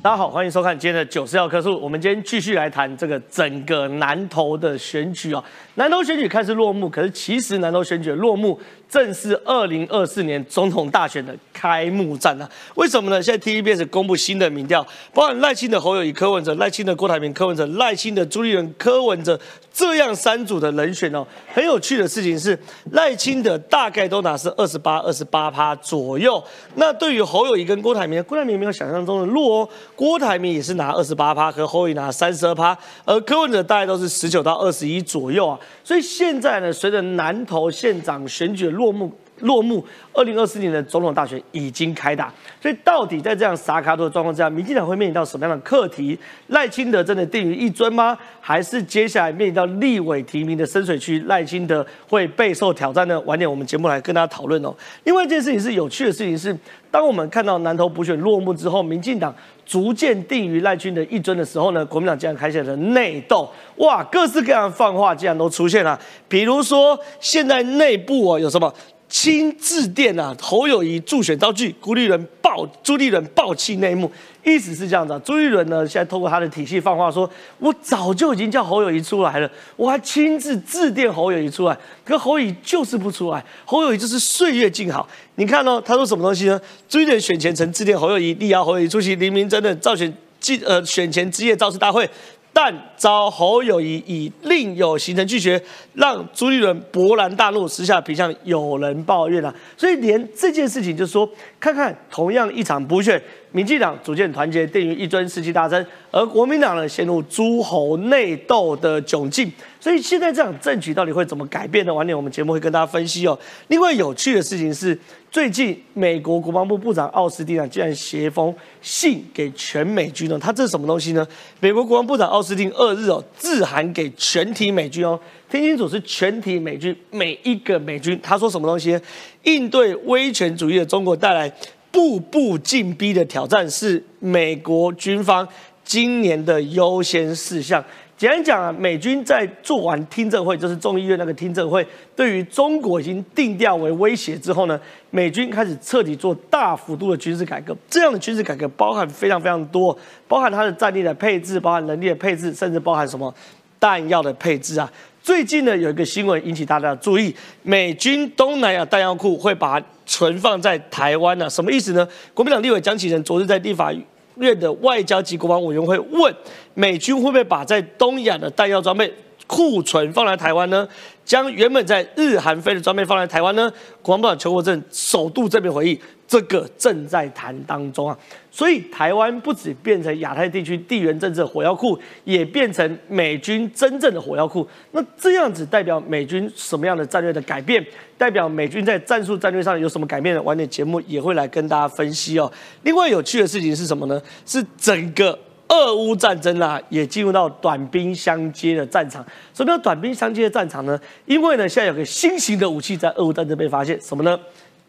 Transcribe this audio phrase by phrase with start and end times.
[0.00, 1.78] 大家好，欢迎收看今天的九十要棵树。
[1.78, 5.44] 我们今天继续来谈这个整个南投的选举啊。
[5.74, 8.58] 南投选举开始落幕，可是其实南投选举落幕
[8.92, 12.46] 正是二零二四年总统大选的开幕战啊。
[12.74, 13.22] 为什么呢？
[13.22, 19.40] 现在 TVBS 公布新的民调，包含赖清德、侯友谊、柯文哲、赖清德、郭台铭、柯文哲、赖清德、朱立伦、柯文哲
[19.72, 21.26] 这样三组的人选哦。
[21.54, 22.58] 很有趣的事情是，
[22.90, 26.44] 赖清德大概都拿是二十八、二十八趴左右。
[26.74, 29.68] 那对于侯友谊跟郭台铭，郭台铭没有想象中的弱哦。
[29.96, 35.58] 郭台铭也是拿二十八趴，和侯友拿三十二趴，而柯文哲大概都是十九到二十一左右啊。
[35.82, 39.12] 所以现在呢，随着南投县长选举落幕。
[39.38, 46.16] 落幕，二零二四年的总统大选已经开打，所以到底在这样撒卡多的状况之下，民进党会面临到什么样的课题？
[46.48, 48.16] 赖清德真的定于一尊吗？
[48.40, 53.18] 还是接下来面临到立委提名的深水区，赖清德会备受挑战呢？
[53.22, 54.72] 晚点我们节目来跟大家讨论哦。
[55.02, 56.56] 另外一件事情是有趣的事情是，
[56.88, 59.34] 当我们看到南投补选落幕之后，民进党
[59.64, 68.72] 逐渐定于赖清德一尊的时候呢，国民党竟然开始了内斗，哇，各式各样的放话竟然都出现了，比如说现在内部哦有什么？
[69.12, 74.10] 亲自电啊，侯友谊助选道具，朱立伦爆朱立伦爆气内幕，
[74.42, 75.20] 意思是这样子。
[75.22, 85.06] 朱立伦呢，现在透过他的体系放话说，我早就已经叫侯友谊出来了，我还亲自致电侯友谊出来，可侯友谊就是不出来，侯友谊就是岁月静好。
[85.34, 86.58] 你看哦，他说什么东西呢？
[86.88, 90.10] 朱立伦选前曾致电侯友谊，力邀侯友谊出席黎明真的造选
[90.40, 92.08] 记呃选前之夜造势大会。
[92.52, 95.62] 但遭侯友谊以另有行程拒绝，
[95.94, 101.28] 让朱立伦勃然大怒，私下评向有人抱怨了，所以连这件事情就是说，
[101.62, 103.22] 看看同样一场补选。
[103.52, 109.52] 民进党组建团结，定于一尊士气大增，而国民党呢陷入诸侯内斗的窘境。
[109.78, 111.92] 所以现在这场政局到底会怎么改变呢？
[111.92, 113.38] 晚点我们节目会跟大家分析哦。
[113.68, 114.98] 另外有趣的事情是，
[115.30, 120.38] 最近美国国防部部长奥斯汀啊，竟然写封信给全美军哦。
[120.38, 121.24] 他这是什么东西呢？
[121.60, 125.20] 美国国防部长奥斯汀二日哦，致函给全体美军哦。
[125.52, 128.18] 听清楚，是全体美军每一个美军。
[128.22, 128.98] 他说什么东西？
[129.42, 131.52] 应对威权主义的中国带来。
[131.90, 135.46] 步步进逼的挑战是美国军方
[135.84, 137.84] 今年的优先事项。
[138.16, 141.86] 简单讲啊，美军在做完听证会，就是众议院那个听证会，
[142.16, 144.80] 对于中国已经定调为威胁之后呢，
[145.10, 147.76] 美军开始彻底做大幅度的军事改革。
[147.90, 149.94] 这样的军事改革包含非常非常多，
[150.26, 153.34] 包含它的战力的配置，包含能力的配置，甚至包含什么
[153.78, 154.90] 弹药的配置啊。
[155.22, 161.48] 最近呢，有一个新闻引起大家的注意，美军东南亚弹药库会把存放在台湾呢？
[161.48, 162.06] 什么意思呢？
[162.34, 163.92] 国民党立委江启仁昨日在立法
[164.36, 166.34] 院的外交及国防委员会问，
[166.74, 169.12] 美军会不会把在东亚的弹药装备
[169.46, 170.88] 库存放在台湾呢？
[171.24, 173.70] 将原本在日韩飞的装备放在台湾呢？
[174.00, 175.98] 国防部长邱国正首度正面回应。
[176.26, 178.18] 这个正在谈当中啊，
[178.50, 184.66] 所以台湾不止变成亚太地区地缘政治的火药库，也变成美军真正的火药库。
[184.92, 187.84] 那这样子代表美军什么样的战略的改变？
[188.16, 190.40] 代表美军在战术战略上有什么改变的？
[190.40, 192.50] 晚点节目也会来跟大家分析哦。
[192.82, 194.18] 另外有趣的事情是什么呢？
[194.46, 195.38] 是整个
[195.72, 199.24] 俄乌战争啊，也进入到短兵相接的战场。
[199.54, 201.00] 什么叫短兵相接的战场呢？
[201.24, 204.38] 因为呢，现在有个新型的武器在俄乌战争被发现，什么呢？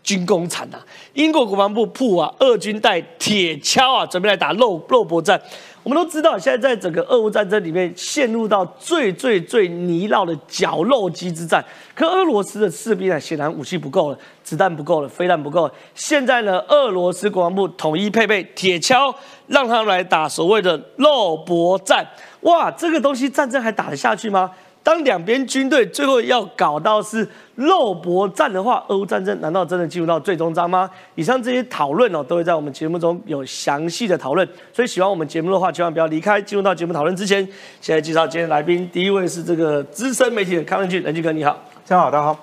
[0.04, 0.78] 军工厂啊，
[1.14, 5.42] 英国国防部铺啊，俄军带铁锹啊，准备来打肉肉搏战。
[5.82, 11.64] 我们都知道，现在在整个俄乌战争里面，陷入到最最最泥淖的绞肉机之战。
[11.94, 15.70] 可俄罗斯的士兵啊，显然武器不够了，子弹不够了，飞弹不够。
[15.94, 19.14] 现在呢，俄罗斯国防部统一配备铁锹，
[19.48, 22.08] 让他们来打所谓的肉搏战。
[22.42, 24.50] 哇，这个东西战争还打得下去吗？
[24.84, 30.90] 当两边军队最后要搞到是肉搏战的话，俄乌战争难道真的进入到最终章吗？
[31.16, 34.46] 以上这些讨论哦，都会在我们节目中有详细的讨论。
[34.74, 36.42] 所以喜欢我们节目的话，千万不要离开。
[36.42, 37.48] 进入到节目讨论之前，
[37.80, 38.90] 先来介绍今天来宾。
[38.92, 41.58] 第一位是这个资深媒体的康仁俊，仁俊哥你好，
[41.88, 42.38] 大家好，大家好。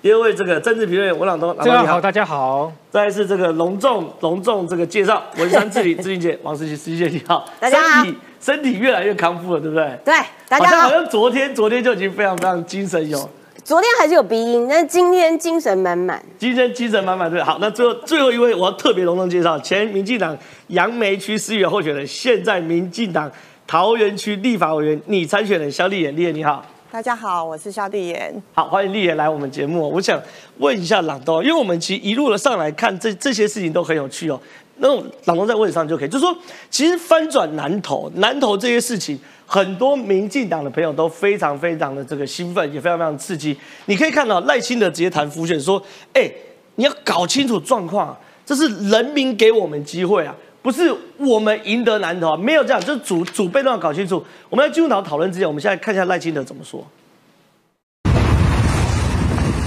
[0.00, 2.72] 第二位这个政治评论员文朗东，大家好，大家好。
[2.90, 8.06] 再是这个隆重隆重这个介绍，文山治理 志玲姐，王思琪，思琪姐你好，大家好。
[8.42, 9.84] 身体越来越康复了，对不对？
[10.04, 10.12] 对，
[10.48, 10.88] 大家好。
[10.88, 13.30] 好像昨天，昨天就已经非常非常精神有。
[13.62, 16.20] 昨天还是有鼻音，但是今天精神满满。
[16.36, 17.40] 今天精神满满，对。
[17.40, 20.36] 好，那最后最后一位，我要特别隆重介绍前民进党
[20.66, 23.30] 杨梅区市议员候选人，现在民进党
[23.64, 26.66] 桃园区立法委员，你参选人肖丽妍，丽妍你好。
[26.90, 28.42] 大家好，我是肖丽妍。
[28.52, 29.88] 好，欢迎丽妍来我们节目。
[29.88, 30.20] 我想
[30.58, 34.38] 问一下朗东，因为我们其实一路的上来看，这这些事情都很有趣哦。
[34.82, 36.36] 那种朗东在位置上就可以，就是说，
[36.68, 43.56] 其实翻转南投，南投这些事情，很多民进党的朋友都非常非常的这个兴奋，也非常非常刺激。
[43.86, 45.80] 你可以看到赖清德直接谈浮选说，
[46.12, 46.28] 哎，
[46.74, 48.14] 你要搞清楚状况，
[48.44, 54.20] 这是人民给我们机会啊，不是我们赢得南投啊，没有这样，就是主主被动要搞清楚。
[54.50, 56.84] 我们在进入讨讨论之前，我们现在看一下赖清德怎么说。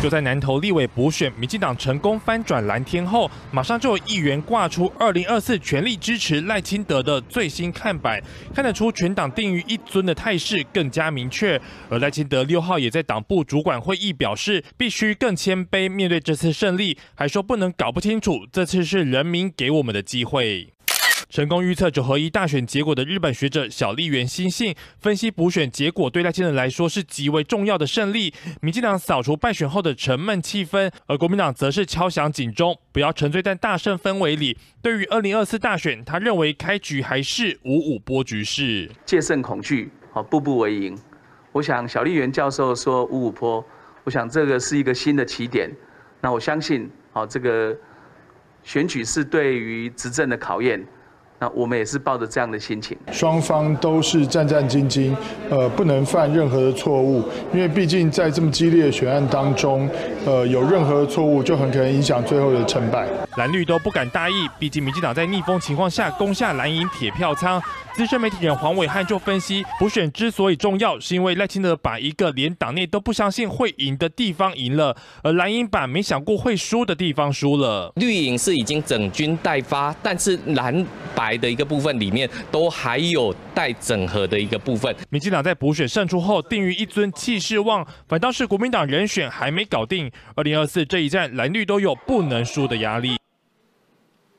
[0.05, 8.21] 就在南投立委补选，民进党成功翻转蓝天后，马上就有议员挂出二零二四全力支持赖清德的最新看板，
[8.53, 11.59] 看得出全党定于一尊的态势更加明确。
[11.89, 20.69] 而赖清德六号也在党部主管会议表示，必须更谦卑面对这次胜利，还说不能搞不清楚，这次是人民给我们的机会。
[21.35, 28.33] 成功预测九合一大选结果的日本学者小笠原新信分析，补选结果对赖清德来说是极为重要的胜利。
[28.61, 34.57] 民进党扫除败选后的沉闷气氛，而国民党则是敲响警钟，不要沉醉在大胜氛围里。
[34.81, 40.97] 对于二零二四大选，他认为开局还是五五波局势，戒慎恐惧，好步步为营。
[41.51, 43.61] 我想小笠原教授说五五坡，
[44.05, 45.69] 我想这个是一个新的起点。
[46.21, 47.75] 那我相信，好这个
[48.63, 50.81] 选举是对于执政的考验。
[51.37, 55.13] 那我们也是抱着这样的心情，双方都是战战兢兢，
[55.49, 57.23] 呃，不能犯任何的错误，
[57.53, 59.89] 因为毕竟在这么激烈的选案当中，
[60.25, 63.05] 呃，有任何的错误就很可能影响最后的成败。
[63.35, 67.61] 蓝绿都不敢大意，毕竟民进党在逆风情况下攻下蓝营铁票仓。
[67.95, 74.93] 资深媒体人黄伟汉就分析，补选之所以重要，是因为赖清德把一个连党内都不相信会赢的地方赢了，
[75.23, 77.89] 而蓝营版没想过会输的地方输了。
[77.95, 84.93] 绿营是已经整军待发，但是蓝白的一个部分里面都还有待整合的一个部分。
[85.09, 90.11] 民进党在补选胜出后，定于一尊气势旺，反倒是国民党人选还没搞定。
[90.35, 93.15] 二零二四这一战，蓝绿都有不能输的压力。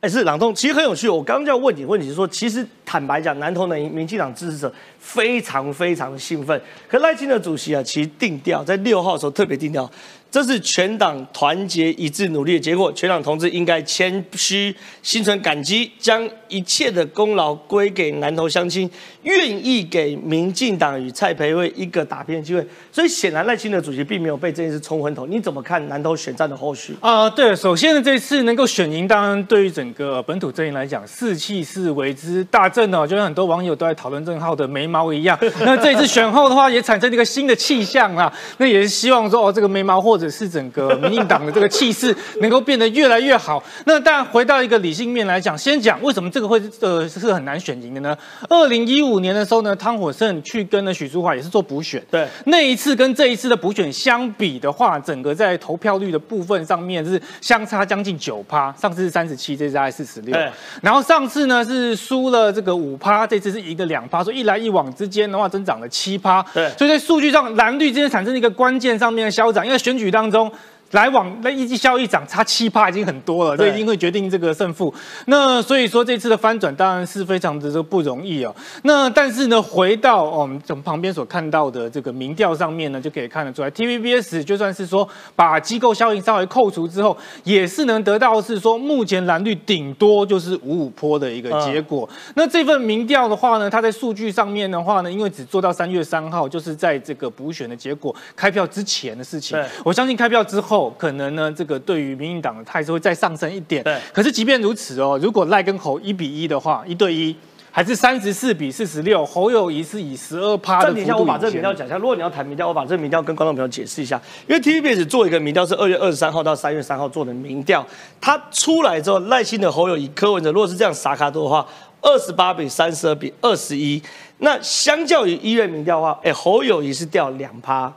[0.06, 1.08] 哎，是朗通，其实很有趣。
[1.08, 6.62] 我刚刚就要问你，问题是说，其实坦白讲，南投的民进党支持者非常非常的兴奋。
[6.86, 9.90] 可赖清德主席啊，其实定调在六号的时候特别定调，
[10.36, 12.92] 这是全党团结一致努力的结果。
[12.92, 18.90] 全党同志应该谦虚，心存感激，将一切的功劳归给南投乡亲，
[19.22, 22.62] 愿意给民进党与蔡培慧一个打拼的机会。
[22.92, 25.26] 所以显然赖清德主席并没有被这件事冲昏头。
[25.26, 26.94] 你怎么看南投选战的后续？
[27.00, 33.06] 啊，对，首先呢，这次能够选赢，当然对于整个本土阵营来讲，士气是为之大振哦。
[33.06, 38.30] 就像很多网友都在讨论郑浩的眉毛一样，那这一次选后的话，也产生了一个新的气象啊。
[38.58, 43.62] 那也是希望说，哦，这个眉毛或者是整个民进党的这个气势能够变得越来越好。
[43.84, 48.16] 那但回到一个理性面来讲，先讲为什么这个会呃是很难选赢的呢？
[48.48, 60.36] 二零一五年的时候呢，汤火胜去跟了许淑华也是做补选，对，那一次跟这一次的补选相比的话，整个在投票率的部分上面是相差将近九趴，上次是三十七，这次大概四十六。
[60.82, 66.42] 然后上次呢是输了这个五趴，这次是赢个两趴，所以一来一往之间的话增长了七趴。
[66.52, 70.50] 对，所以在数据上蓝绿之间产生一个关键上面的消长，因为选举当中。
[70.92, 74.92] 来往那一绩效益涨差七趴已经很多了，这一定会决定这个胜负。
[75.26, 78.54] 那所以说这次的翻转当然是非常的这不容易哦。
[78.84, 92.08] 那但是呢，回到我们从旁边所看到的这个民调上面呢，就可以看得出来，TVBS 就算是说把机构效应稍微扣除之后，也是能得到是说目前蓝绿顶多就是五五坡的一个结果。
[92.34, 99.58] 那这份民调的话呢，它在数据上面的话呢，因为只做到三月三号，就是在这个补选的结果开票之前的事情。
[99.82, 100.75] 我相信开票之后。
[100.98, 103.82] 可能呢，这个对于民进党的态势会再上升一点。
[103.82, 107.34] 对，可是即便如此哦，如果赖跟侯一比一的话，一对一
[107.70, 111.98] 还是三十四比四十六，侯友谊是以十二趴的等一下，我把这个民调讲一下。
[111.98, 114.18] 如果你要谈民调，我把这个民调跟观众朋友解释一下。
[114.48, 117.86] 因为 TVBS 做一个民调是二月二十三号到三月三号做的民调，
[118.20, 121.66] 它出来之后，赖清德、侯友谊、柯文哲，如果是这样撒卡多的话，
[122.00, 124.02] 二十八比三十二比二十一。
[124.38, 127.92] 那相较于一月民调的话，哎，侯友谊是掉两趴。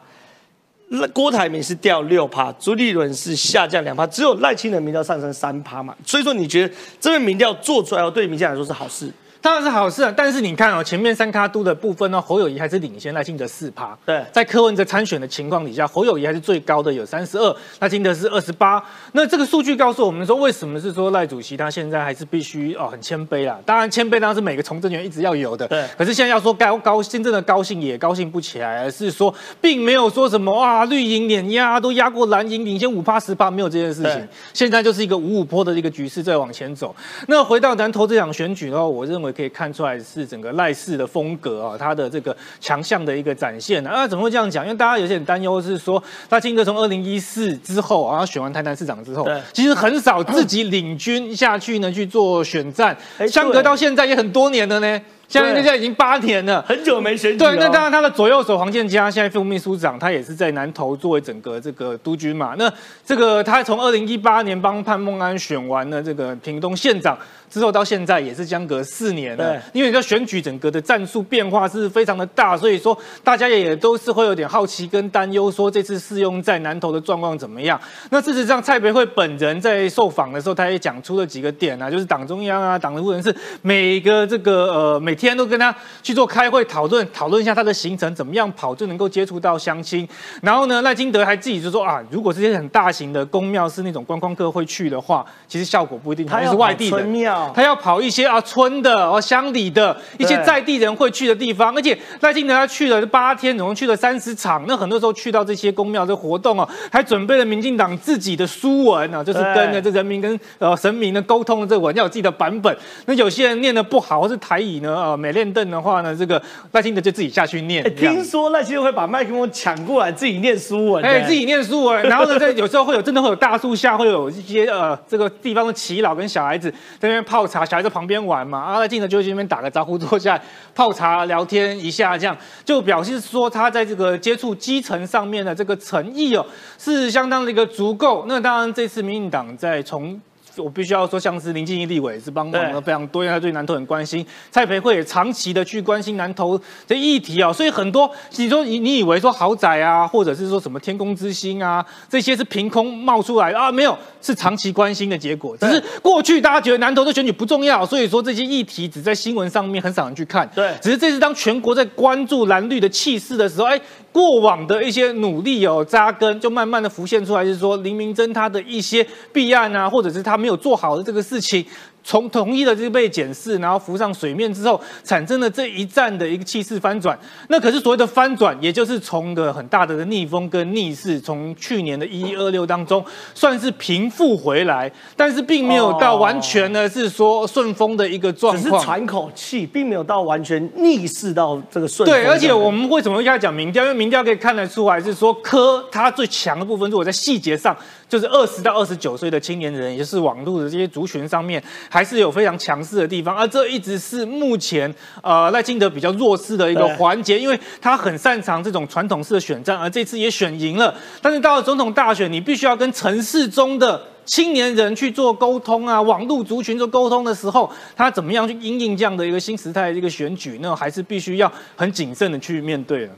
[0.92, 9.12] 那郭台铭是掉六趴，朱立伦是下降两趴，只有赖清德民调上升三趴嘛，所以说你觉得这份民调做出来哦，对民进来说是好事？
[9.42, 13.98] 当然是好事啊，但是你看哦，前面三卡都的部分呢，侯友谊还是领先赖清德四趴。
[14.06, 18.84] 对，在柯文哲参选的情况底下，侯友谊还是最高的，有三十二，赖清德是二十八。
[19.14, 23.58] 那这个数据告诉我们说，为什么是说赖主席他现在还是必须哦很谦卑啦？
[23.66, 25.66] 当然谦卑当然是每个从政员一直要有的。
[25.68, 25.86] 对。
[25.98, 34.28] 可是现在要说高高真正的高兴也高兴不起来，而是说并没有说什么哇绿营碾压都压过蓝营，领先五趴十趴，没有这件事情。
[34.54, 36.94] 现在就是一个五五坡的一个局势在往前走。
[37.28, 40.00] 那回到南投这场选举的话，我认为可以看出来。
[40.00, 44.08] 是整个赖氏的风格啊，他的这个强项的一个展现啊。
[44.08, 44.64] 怎么会这样讲？
[44.66, 55.00] 因为大家有些担忧是说，他清德从二零一四之后啊，选完台南市长之后，其实很少自己领军下去呢去做选战，相隔到现在也很多年了呢。
[55.28, 57.38] 现在现在已经八年了，很久没选举。
[57.38, 62.56] 对，那当然他的左右手黄建佳现在副秘书长，他也是在南投作为整个这个督军嘛。
[62.58, 62.68] 那
[63.06, 67.16] 这个他从二零一八年帮潘孟安选完了这个屏东县长，
[67.50, 69.56] 之后到现在也是相隔四年了。
[69.74, 77.80] 因为你知道选举整个的战术变化是非常的大，所以说大家也都是会有点好奇跟担忧，说这次试用在南投的状况怎么样？
[78.10, 90.08] 那事实上，蔡培慧本人在受访的时候，他也讲出了几个点啊，就是党中央啊、党的副人是每个这个呃每天都跟他去做开会讨论，讨论一下他的行程怎么样跑就能够接触到乡亲。
[90.42, 97.10] 然后呢，赖金德还自己就说啊，如果这些很大型的宫庙是那种观光客会去的话，其实效果不一定好，因为是外地的。
[97.10, 104.64] 庙，他要跑一些啊村的哦乡里的一些在地人会去的地方，而且赖清德他去了八天，总共去了三十场。
[104.68, 112.76] 那很多时候去到这些宫庙的活动哦，还准备了民进党自己的书文啊，就是跟对这人民跟呃神明的沟通的这个文要有自己的版本。
[113.06, 116.42] 那有些人念的不好，或是台语呢，呃美练凳的话呢，这个
[116.72, 117.84] 赖清德就自己下去念。
[117.96, 126.70] 听说赖清德会把麦克风抢过来自己念书文，哎，自己念书文，然后呢，这有时候会有真的会有大树下会有一些呃这个地方的耆老跟小孩子
[127.00, 130.42] 在那边泡茶，小孩在旁边玩嘛，啊，进了就会去那边打个招呼，坐下
[130.74, 136.44] 泡茶聊天一下，这样就表示说他在这个接触基层上面的这个诚意哦，
[136.80, 138.26] 是相当的一个足够。
[138.28, 140.20] 那当然，这次民进党在从
[140.60, 144.26] 我必须要说，像是林静怡立委是帮忙了非常多，因为他对南投很关心。
[144.52, 153.72] 蔡培慧也长期的去关心南投的议题啊、所以很多你说你你以为说豪宅啊，或者是说什么天空之星啊，这些是凭空冒出来的啊？
[153.72, 155.56] 没有，是长期关心的结果。
[155.58, 160.50] 只是过去大家觉得南投的选举不重要，所以说这些议题只在新闻上面很少人去看。
[160.54, 163.80] 对只是这次当全国在关注蓝绿的气势的时候，哎，
[164.12, 171.66] 过往的一些努力哦扎根，就慢慢的浮现出来，就是说林明珍他的一些弊案啊，或者是他没有做好的这个事情。
[172.02, 177.18] 从统一的这个被检视，然后浮上水面之后，产生了这一战的一个气势翻转。
[177.50, 183.04] 那可是所谓的翻转，也就是从个很大的逆风跟逆势，从去年的一一二六当中
[183.36, 188.64] 算是平复回来，但是并没有到完全呢是说顺风的一个状况。
[188.64, 192.16] 只是喘口气，并没有到完全逆势到这个顺风。
[192.16, 193.84] 对，而且我们为什么会跟他讲民调？
[193.84, 197.76] 因为民调可以看得出来是说科它最强的部分，如果在细节上，
[198.10, 203.38] 就是二十到二十九岁的青年人，也就是网络的这些族群上面，还是有非常强势的地方。
[203.38, 210.94] 而这一直是目前呃赖清德比较弱势的一个环节，因为他很擅长这种传统式的选战，而这次也选赢了。
[211.22, 223.14] 但是到了总统大选，你必须要跟城市中的青年人去做沟通啊，网络族群做沟通的时候，他怎么样去应应这样的一个新时代的一个选举，那还是必须要很谨慎的去面对了。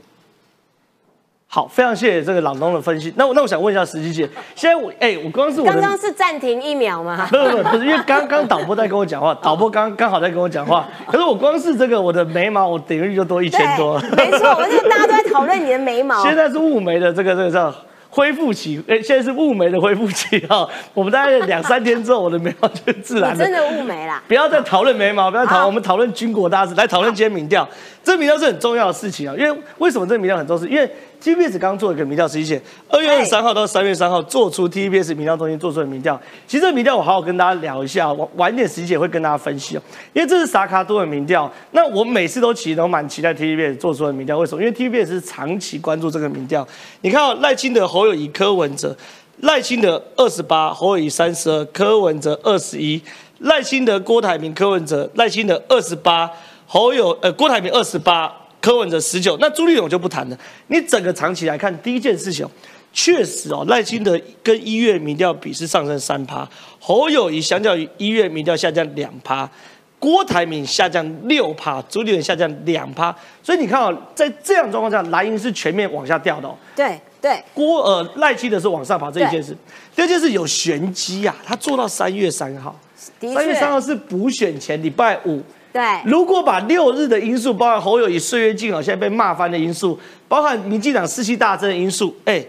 [1.54, 3.12] 好，非常谢谢这个朗东的分析。
[3.14, 7.28] 那我那我想问一下石琪姐，现在我哎、我刚刚是我的刚刚是暂停一秒吗？
[7.30, 14.04] 不是不不是，因为刚刚导播在跟我讲话，导播刚刚好在跟我讲话，可是我光是这个我的眉毛，我点阅率就多一千多了。
[14.16, 16.18] 没错，我就大家都在讨论你的眉毛。
[16.24, 17.74] 现在是雾眉的这个这个叫
[18.08, 20.66] 恢复期，哎、现在是雾眉的恢复期哈。
[20.94, 24.22] 我们大概两三天之后，我的眉毛就自然的真的雾眉啦。
[24.26, 27.68] 不要再讨论眉毛，不要讨我们讨论军国大事，来讨论今天民调。
[28.04, 30.68] 这民调是很重要的事情啊，因为为什么这个民调很重视？
[30.68, 30.90] 因为
[31.22, 36.20] TBS 刚做了一个民调，实际线二月二十三号到三月三号做出 TBS 民调中心做出的民调。
[36.46, 39.82] 其实这个民调我好好跟大家聊一下，晚晚一点时间也会跟大家分析哦，
[40.12, 41.50] 因为这是萨卡多的民调。
[41.70, 44.62] 那我每次都其实都蛮期待 TBS 做出的民调，为什么？
[44.62, 46.66] 因为 TBS 是长期关注这个民调。
[47.02, 48.96] 你看哦赖清德、侯友谊、柯文哲。
[49.38, 53.00] 赖清德二十八，侯友谊三十二，柯文哲二十一。
[53.40, 56.30] 赖清德、郭台铭、柯文哲，赖清德二十八，
[56.72, 59.36] 侯友呃郭台铭二十八，柯文哲十九。
[59.38, 60.38] 那朱立勇就不谈了。
[60.68, 62.50] 你整个长期来看，第一件事情哦，
[62.94, 66.48] 确实哦，赖清德跟一月民调比是上升三趴，
[66.80, 69.46] 侯友谊相较于一月民调下降两趴。
[69.98, 76.56] 郭台铭下降六趴，朱立伦下降两趴，所以你看哦，在这样状况下，蓝营是全面往下掉的哦。
[76.74, 79.54] 对对，郭呃赖清德是往上爬这一件事，
[79.94, 82.74] 第二件事有玄机啊，他做到三月三号，
[83.20, 85.42] 三月三号，是补选前礼拜五。
[85.72, 89.98] 对，如果把六日的因素，包含侯友谊岁月静好现在被骂翻的因素，
[90.28, 92.44] 包含民进党士气大增的因素，哎，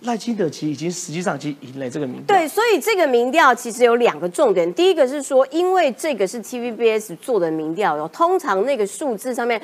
[0.00, 2.34] 赖清德其实已经实际上已经赢了这个民调。
[2.34, 9.60] 对，所以这个民调其实有两个重点，第一个是说，因为这个是 TVBS 做的民调有，通常那个数字上面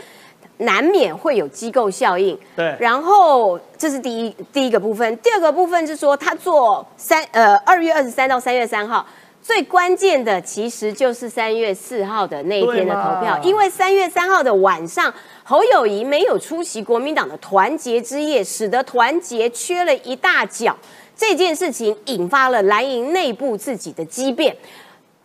[0.58, 2.38] 难免会有机构效应。
[2.54, 9.06] 对然后这是第一第一个部分，第二个部分是说，他做三呃二月二十三到三月三号。
[9.42, 20.76] 最关键的其实就是三月四号的那一天的投票，因为三月三号的晚上，侯友谊没有出席国民党的团结之夜，使得团结缺了一大角。
[21.16, 24.56] 这件事情引发了蓝营内部自己的激变，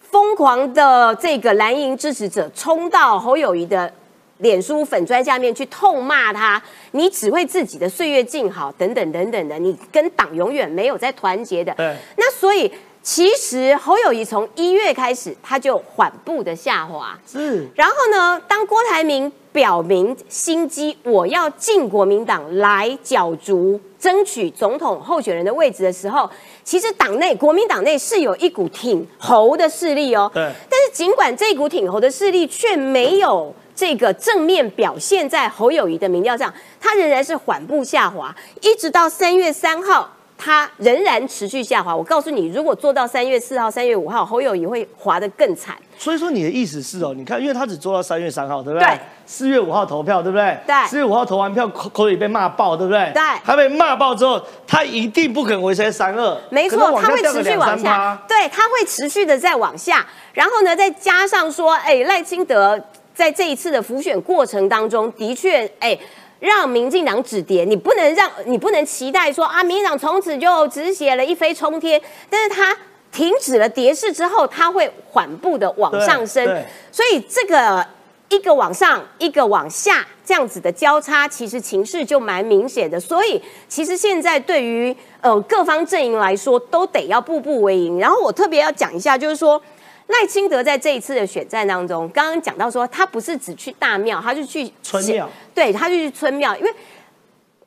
[0.02, 3.92] 疯狂的这个蓝营支持者冲到侯友谊的
[4.40, 11.74] 脸书粉砖下面去痛骂他，你只为自己的岁月静好，等等等等的，你跟党永远没有在团结的。
[11.76, 12.70] 对那所以
[13.06, 17.16] 其实侯友谊从一月开始，他就缓步的下滑。
[17.32, 26.28] 是，然后呢，当郭台铭表明心机，我要进国民党来角逐争取总统候选人的位置的时候，
[26.64, 30.32] 其实党内国民党内是有一股挺侯的势力哦。
[30.34, 30.52] 对。
[30.68, 40.10] 但是尽管这股挺侯的势力却没有这个正面表现在侯友谊的民调上，他仍然是缓步下滑，一直到三月三号。
[40.38, 41.96] 它仍然持续下滑。
[41.96, 45.76] 我告诉你，如果做到三月四号、三月五号，侯友谊会滑得更惨。
[45.98, 48.86] 所以说你的意思是哦，你看，因为他只做到三月三号，对不对？
[48.88, 49.00] 对。
[49.26, 50.58] 四月五号投票，对不对？
[50.68, 50.76] 对。
[50.88, 53.12] 四月五号投完票，口口里被骂爆，对不对？
[53.14, 53.22] 对。
[53.44, 56.38] 他被骂爆之后，他一定不可能维持三二。
[56.50, 58.22] 没错，他会持续往下。
[58.28, 60.06] 对，他会持续的在往下。
[60.34, 62.80] 然后呢，再加上说，哎，赖清德
[63.14, 65.98] 在这一次的浮选过程当中，的确，哎。
[66.46, 72.00] 让民进党止跌，你不能让你不能期待说啊，民进党从此就止血了，一飞冲天。
[72.30, 72.78] 但是它
[73.12, 76.46] 停止了跌势之后，它会缓步的往上升。
[76.92, 77.86] 所以这个
[78.30, 83.00] 一个往上，一个往下，这样子的交叉，其实情势就蛮明显的。
[83.00, 88.00] 所以其实现在对于呃各方阵营来说，都得要步步为营。
[88.00, 89.62] 然后我特别要讲一下，就是说。
[90.08, 96.72] 赖清德在这一次的选战当中，刚刚讲到说，他不是只去大庙，他就去村庙，对，他就去村庙，因为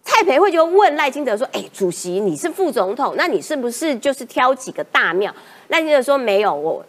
[0.02, 5.34] 蔡培慧就问赖清德说：“哎，主席，你是副总统，那你是不是就是挑几个大庙？”
[5.68, 6.84] 赖清德说：“没有，我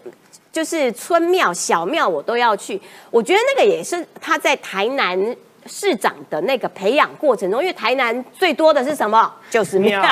[0.51, 2.79] 就是村庙、小庙我都要去。”
[3.11, 5.35] 我觉得那个也是他在台南。
[5.69, 9.31] 市长的那个培养过程中，因为台南最多的是什么？
[9.49, 10.03] 就是庙，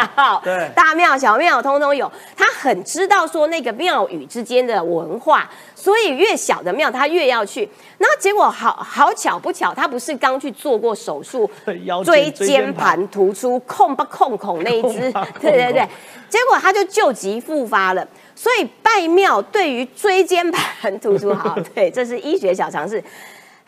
[0.43, 2.09] 对，大庙、小庙通通有。
[2.35, 7.67] 他很知道说那个庙宇之间的文化，所以越小的庙他越要去。
[7.97, 11.49] 然后结果好好巧不巧，他不是刚去做过手术，
[12.05, 15.11] 椎间盘突出，控不控孔那一只，
[15.41, 15.87] 对对对。
[16.29, 18.07] 结果他就旧疾复发了。
[18.35, 23.03] 所以拜庙对于椎间盘突出，好，对，这是医学小常识。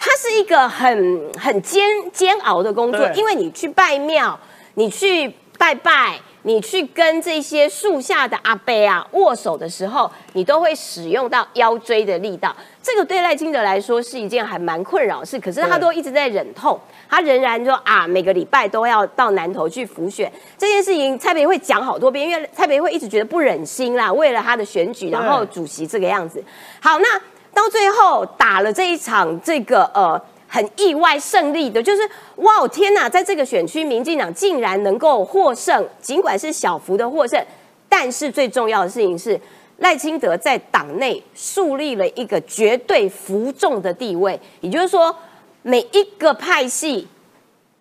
[0.02, 4.40] 它是一个很很煎煎熬的工作，因为你去拜庙，
[4.76, 12.56] 你去拜拜，你去跟这些树下的阿伯啊握手的时候，你都会使用到腰椎的力道。
[12.82, 21.20] 这个对赖清德来说是一件还蛮困扰事，可是他都一直在忍痛，他仍然说啊，每个礼拜都要到南投去浮选这件事情。
[21.20, 26.42] 蔡培会讲好多遍，因为蔡培会一直觉得不忍心啦，为了他的选举，然后主席这个样子。
[26.80, 27.22] 好，那。
[27.54, 32.02] 到最后打了这一场这个呃很意外胜利的，就是
[32.38, 37.40] 哇天哪，在这个选区，民进党竟然能够获胜，尽管是小幅的获胜，
[37.88, 39.40] 但是最重要的事情是
[39.78, 45.16] 赖清德在党内树立了一个绝对服众的地位，也就是说
[45.62, 47.08] 每一个派系，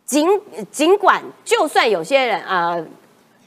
[0.05, 0.29] 尽
[0.71, 2.77] 尽管就算有些人啊，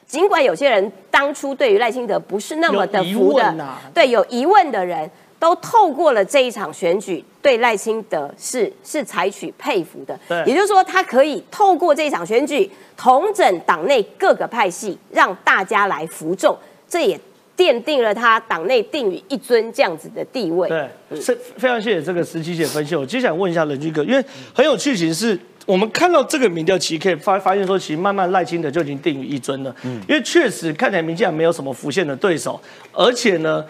[0.08, 3.56] 尽管有些人当初对于赖清德不是那么的服的，
[3.94, 5.10] 对有疑问的人。
[5.41, 10.17] 都透过了这一场选举，对赖清德是是采取佩服的。
[10.27, 16.56] 对，也就是说，他可以透过这一场选举，统整党内各个派系，让大家来服众，
[16.88, 17.19] 这也
[17.62, 20.67] 奠定了他党内定于一尊这样子的地位。
[20.67, 22.95] 对，是非常谢谢这个十七姐分析。
[22.95, 25.39] 我接下来问一下任军哥，因为很有趣，其实是。
[25.67, 29.74] 我们看到这个民调，其实可以发发现说，其实慢慢赖清德就已经定于一尊了。
[29.84, 32.60] 嗯，因为确实看起来民进党没有什么浮现的对手，
[32.91, 33.63] 而且呢，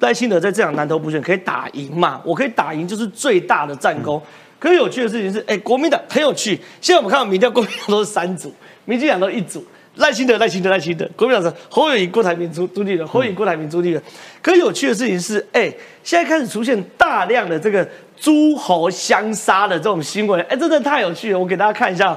[0.00, 2.20] 赖清德在这场南投补选可以打赢嘛？
[2.24, 4.20] 我可以打赢就是最大的战功。
[4.58, 6.58] 可是有趣的事情是，哎，国民党很有趣。
[6.80, 8.52] 现在我们看到民调，国民党都是三组，
[8.84, 9.64] 民进党都一组。
[9.96, 14.02] 赖清德，赖清德，赖清德，国民党是侯友谊、郭台铭朱朱立伦，侯友谊、郭台铭朱立伦。
[14.42, 15.72] 可有趣的事情是，哎，
[16.04, 17.86] 现在开始出现大量的这个
[18.18, 21.38] 诸侯相杀的这种新闻，哎，真的太有趣了。
[21.38, 22.16] 我给大家看一下，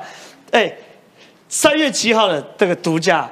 [0.51, 0.71] 哎，
[1.47, 3.29] 三月七号的这个独家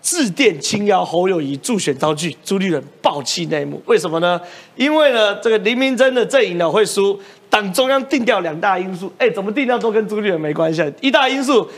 [0.00, 4.40] 致电轻邀侯友谊助选招聚，朱立伦爆气内幕，为什么呢？
[4.76, 11.68] 因为呢，这个林明珍的阵营呢会输，党中央定调两大因素，哎，怎么定调都跟朱立伦没关系，一大因素。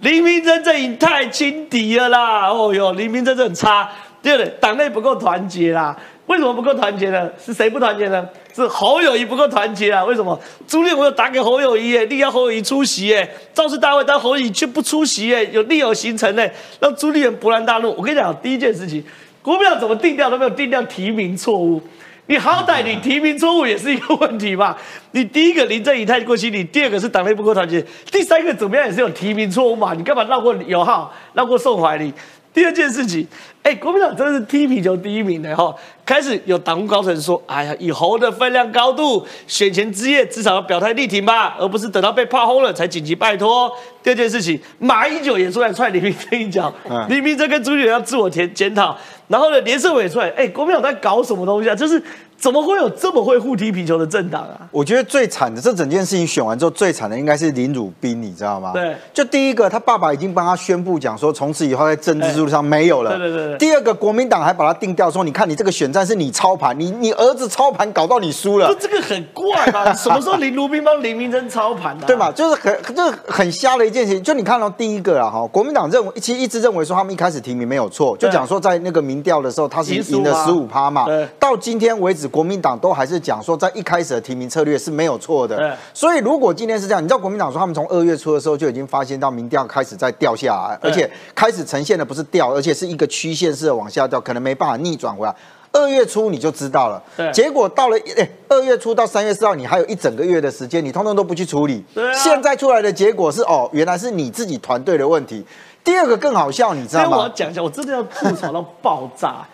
[0.00, 2.48] 林明真阵营太轻敌了啦！
[2.48, 3.88] 哦哟，林明真很差。
[4.22, 5.96] 对不对，党内不够团结啦。
[6.26, 7.26] 为什么不够团结呢？
[7.42, 8.28] 是谁不团结呢？
[8.54, 10.04] 是侯友谊不够团结啊？
[10.04, 10.38] 为什么？
[10.68, 17.94] 朱立伦打给侯友谊，哎，力要侯友谊出席，哎，造势大会，但侯友谊却不出席，哎，有利有行程，哎，让朱立伦勃然大怒。
[17.96, 19.02] 我跟你讲，第一件事情，
[19.40, 21.80] 国民党怎么定调都没有定调提名错误。
[22.26, 24.76] 你好歹你提名错误也是一个问题吧？
[25.12, 29.94] 你第一个林正仪太过犀利，第二个是党内不够团结，第三个怎么样也是有提名错误嘛？
[29.94, 32.12] 你干嘛绕过刘浩，绕过宋怀林？
[32.52, 33.26] 第二件事情，
[33.62, 35.74] 哎，国民党真的是踢皮球第一名的哈。
[36.04, 43.70] 开始有党务高层说，哎呀，以侯的分量高度，选前之夜至少要表态力挺吧，而不是等到被炮轰了才紧急拜托。
[44.02, 46.72] 第二件事情，马英九也出来踹李明珍一脚，
[47.08, 48.96] 李明哲跟朱立伦要自我检检讨。
[49.28, 51.74] 然后呢，连胜伟也出来，哎，国民党在搞什么东西啊？
[51.74, 52.02] 就是。
[52.40, 54.66] 怎么会有这么会互踢皮球的政党啊？
[54.70, 58.72] 我觉得最惨的，这整件事情选完之后最惨的应该是林汝斌，你知道吗？
[58.72, 63.18] 对，就第一个，他爸爸已经帮他宣布讲说，从此以后在政治之路上没有了。
[63.18, 63.58] 对对对。
[63.58, 68.74] 第二个，国民党还把他定调说，你看你这个选战是你操盘，你你儿子操盘搞到你输了。
[68.80, 69.92] 这个很怪嘛？
[69.92, 72.06] 什么时候林汝斌帮林明珍操盘的？
[72.06, 72.32] 对嘛？
[72.32, 74.22] 就是很就是很瞎的一件事情。
[74.22, 81.04] 就你看到第一个啊，哈，国民党认为其实一直认为说他们一开始提名没有错，就讲说在那个民调的时候他是赢了十五趴嘛。
[81.04, 81.28] 对。
[81.38, 83.10] 到今天为止，国民党都还。
[83.10, 95.34] 是讲说，在一开始的提名策略是没有错的，所以如果今天是这样，你知道国民党说他们从二月初的时候就已经发现到民调开始在掉下来，而且开始呈现的不是掉，而且是一个曲线式的往下掉，可能没办法逆转回来。
[95.72, 101.84] 二月初你就知道了，结果到了哎二月初到三月四号，你还有一整个月的时间，你通通都不去处理。
[102.14, 105.44] 现在出来的结果是哦，原来是你自己团队的问题。
[105.82, 107.16] 第二个更好笑，你知道吗？
[107.18, 109.46] 我要讲一下，我真的要吐槽到爆炸，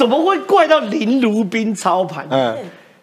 [0.00, 2.26] 怎么会怪到林如宾操盘？
[2.30, 2.56] 嗯。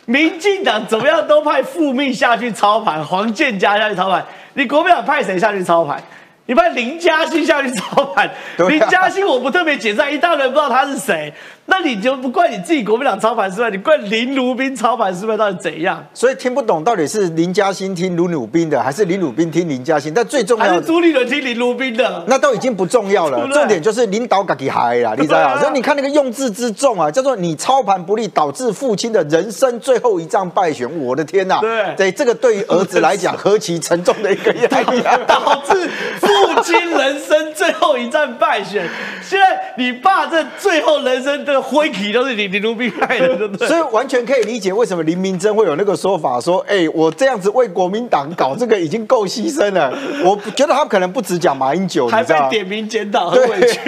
[0.05, 6.01] 民进党怎么样都派副命下去操盘，黄建家下去操盘，你国民党派谁下去操盘？
[6.47, 8.29] 你派林嘉欣下去操盘，
[8.69, 11.33] 林嘉欣我不特别解释，一大人不知道他是谁。
[11.69, 16.01] 那你就不怪你自己国民党操盘失败，你怪林如宾操盘失败到底怎样？
[16.13, 20.13] 所以听不懂到底是林嘉欣听卢鲁斌的，还是林鲁斌听林嘉欣？
[20.13, 23.45] 但最重要还是朱立伦听林鲁斌的，那都已经不重要了。
[23.49, 30.87] 重点就是领导自己嗨啦，你知道所以你看那个用字之重啊，叫做你操盘不利，导致父亲的人生最后一仗败选。
[30.97, 31.59] 我的天呐！
[31.59, 35.17] 对，对，这个对于儿子来讲何其沉重的一个压力啊！
[35.27, 35.89] 导致
[36.37, 38.87] 父亲人生最后一战败选。
[39.21, 41.57] 现在你爸这最后人生的。
[41.67, 43.67] 灰皮都是你林如斌害的，对不对？
[43.67, 49.91] 所以完全可以理解为什么林明珍会有那个说法，说：“哎，我这样子为国民党搞这个已经够牺牲了。”
[50.23, 53.79] 我觉得他可能不止讲马英九，还被点名检讨，很委屈。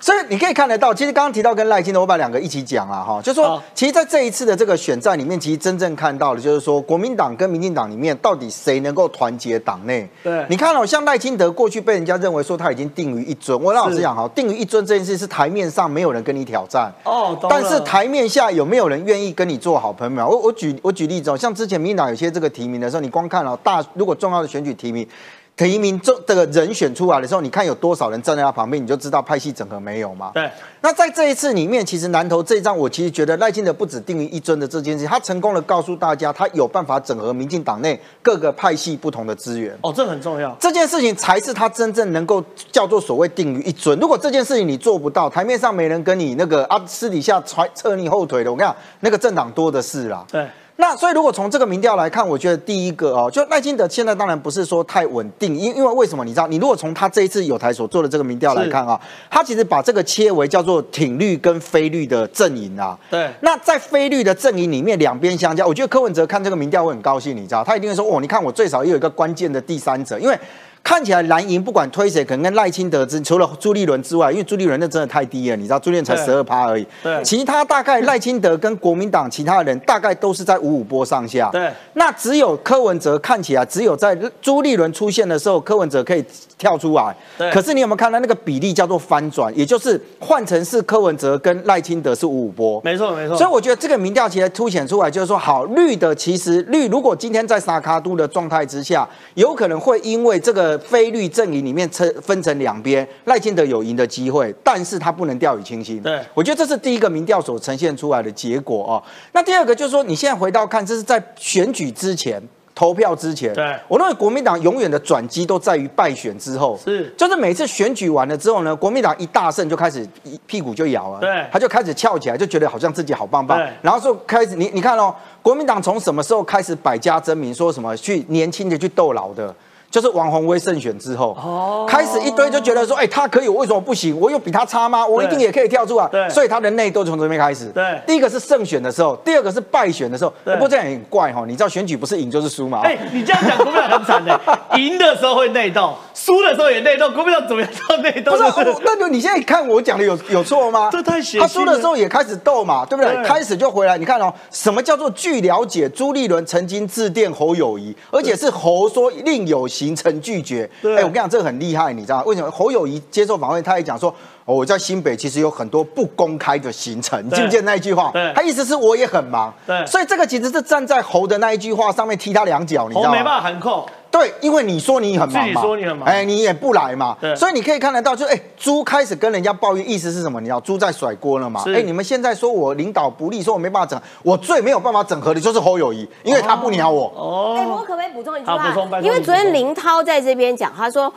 [0.00, 10.08] 所以你可以看得到，其实刚刚提到跟赖清德，我把两个一起讲了哈，就说其实在这一次的这个选战里面，其实真正看到的就是说，国民党跟民进党里面到底谁能够团结党内？
[10.22, 16.92] 对，你看哦，像赖清德过去被人家认为说他已经定于一尊，我老实讲哈，定于一尊这件事是台面上没有人跟你挑战。
[17.04, 20.28] 哦，但是台面下有没有人愿意跟你做好朋友？
[20.28, 25.08] 我我举我举例子哦，像之前民进党有些这个提名的时候，你光看哦大，如果重要的选举提名。
[25.56, 30.30] 提名这这个人选出来的时候，你看有多少人站在他旁边，你就知道派系整合没有嘛？
[30.34, 30.50] 对。
[30.82, 39.74] 那在这一次里面，其实南投这一仗，我其实觉得赖清德不止定于一尊的这件事，他成功的告诉大家，他有办法整合民进党内各个派系不同的资源。
[39.80, 40.54] 哦，这很重要。
[40.60, 43.98] 这件事情才是他真正能够叫做所谓定于一尊。
[43.98, 50.22] 如果这件事情你做不到，台面上没人跟你那个啊，私底下踹扯你后腿的，我跟你讲，那个政党多的是啦。
[50.30, 50.46] 对。
[50.78, 56.22] 那所以，如果从这个民调来看，我觉得第一个哦，就赖清德现在当然不是说太稳定，因因为为什么？
[56.24, 62.98] 你知道，你如果从他这一次有台所做的这个民调来看啊，他其实把这个切为叫做挺绿跟非绿的阵营啊。
[63.10, 63.30] 对。
[63.40, 70.38] 那在非绿的阵营里面，两边相加，我觉得柯文哲看这个民调会很高兴，你知道，他一定会说哦，你看我最少也有一个关键的第三者，因为。
[70.86, 76.86] 看起来蓝营不管推谁，可能跟赖清德之除了朱立伦之外，因为朱立伦那真的太低了，你知道朱立伦才十二趴而已。
[77.02, 81.50] 对，其他大概赖清德跟国民党其他人大概都是在五五波上下。
[81.50, 86.24] 对，那只有柯文哲看起来只有在朱立伦出现的时候，柯文哲可以
[86.56, 87.12] 跳出来。
[87.36, 89.52] 对，可是你有没有看到那个比例叫做翻转？
[89.58, 92.80] 也就是换成是柯文哲跟赖清德是五五波。
[92.84, 93.36] 没错没错。
[93.36, 101.56] 所以我觉得这个民调其实凸显出来，就是说好绿的其实绿，如果今天在沙卡都的状态之下，有可能会因为这个非绿阵营。
[101.66, 106.00] 里面分分成两边，赖清德有赢的机会，但是他不能掉以轻心。
[106.00, 109.02] 对，我觉得这是第一个民调所呈现出来的结果哦。
[109.32, 112.40] 那第二个就是说，你现在回到看，这是在选举之前、
[112.72, 113.52] 投票之前。
[113.52, 116.78] 对，我认为国民党永远的转机都在于败选之后。
[116.84, 121.18] 是，就是每次选举完了之后呢，国民党一大胜就开始一屁股就摇了。
[121.18, 123.60] 对，他就开始翘起来，就觉得好像自己好棒棒。
[123.82, 125.12] 然后就开始，你你看哦，
[125.42, 129.52] 国民党从什么时候开始百家争鸣，说什么去年轻的去斗老的？
[129.90, 134.18] 就是王宏威胜选之后，哦开始一堆就觉得说，哎，他可以，我为什么不行？
[134.20, 135.06] 我有比他差吗？
[135.06, 136.28] 我一定也可以跳出来。
[136.28, 137.66] 所以他的内斗从这边开始。
[137.66, 140.32] 对，第一个是胜选的时候，第二个是败选的时候。
[140.44, 142.82] 不过这样也很怪哈，你知道选举不是赢就是输吗？
[142.84, 144.38] 哎，你这样讲国民党很惨的，
[144.76, 145.94] 赢的时候会内斗。
[146.14, 148.32] 输的时候也内斗，国民党怎么样到内斗？
[148.32, 148.44] 不是，
[148.84, 150.88] 那就你现在看我讲的有有错吗？
[150.90, 153.14] 这太血他输的时候也开始斗嘛，对不对？
[153.14, 155.88] 对开始就回来，你看哦，什么叫做据了解？
[155.88, 160.68] 朱立伦曾经致电侯友谊，而且是侯说另有行程拒绝。
[160.80, 162.22] 对哎，我跟你讲，这个很厉害，你知道？
[162.24, 162.50] 为什么？
[162.50, 164.14] 侯友谊接受访问，他也讲说。
[164.46, 168.10] 哦，我在新北其实有很多不公开的行程，你记不记得那一句话？
[168.12, 169.52] 对他意思是我也很忙。
[169.66, 173.10] 对所以这个其实是站在侯的那一句话上面踢他两脚，你知道吗？
[173.10, 180.40] 侯没办法含扣，对，因为你说你很忙嘛，自己说你很忙哎，你也不来嘛，对所以你可以看得到，就哎，猪开始跟人家抱怨，意思是什么？
[180.40, 181.64] 你知道，猪在甩锅了嘛？
[181.64, 187.12] 是哎，你们现在说我领导不力，说我没办法整，我最没有办法整合的就是侯友谊，因为他不鸟我。
[187.16, 191.12] 哦哎，我哦，可不可以补充一句好话因为昨天林涛在这边讲，他说呃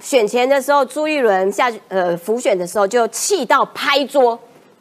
[0.00, 4.38] 选前的时候，朱一伦下去呃浮选的时候就气到拍桌，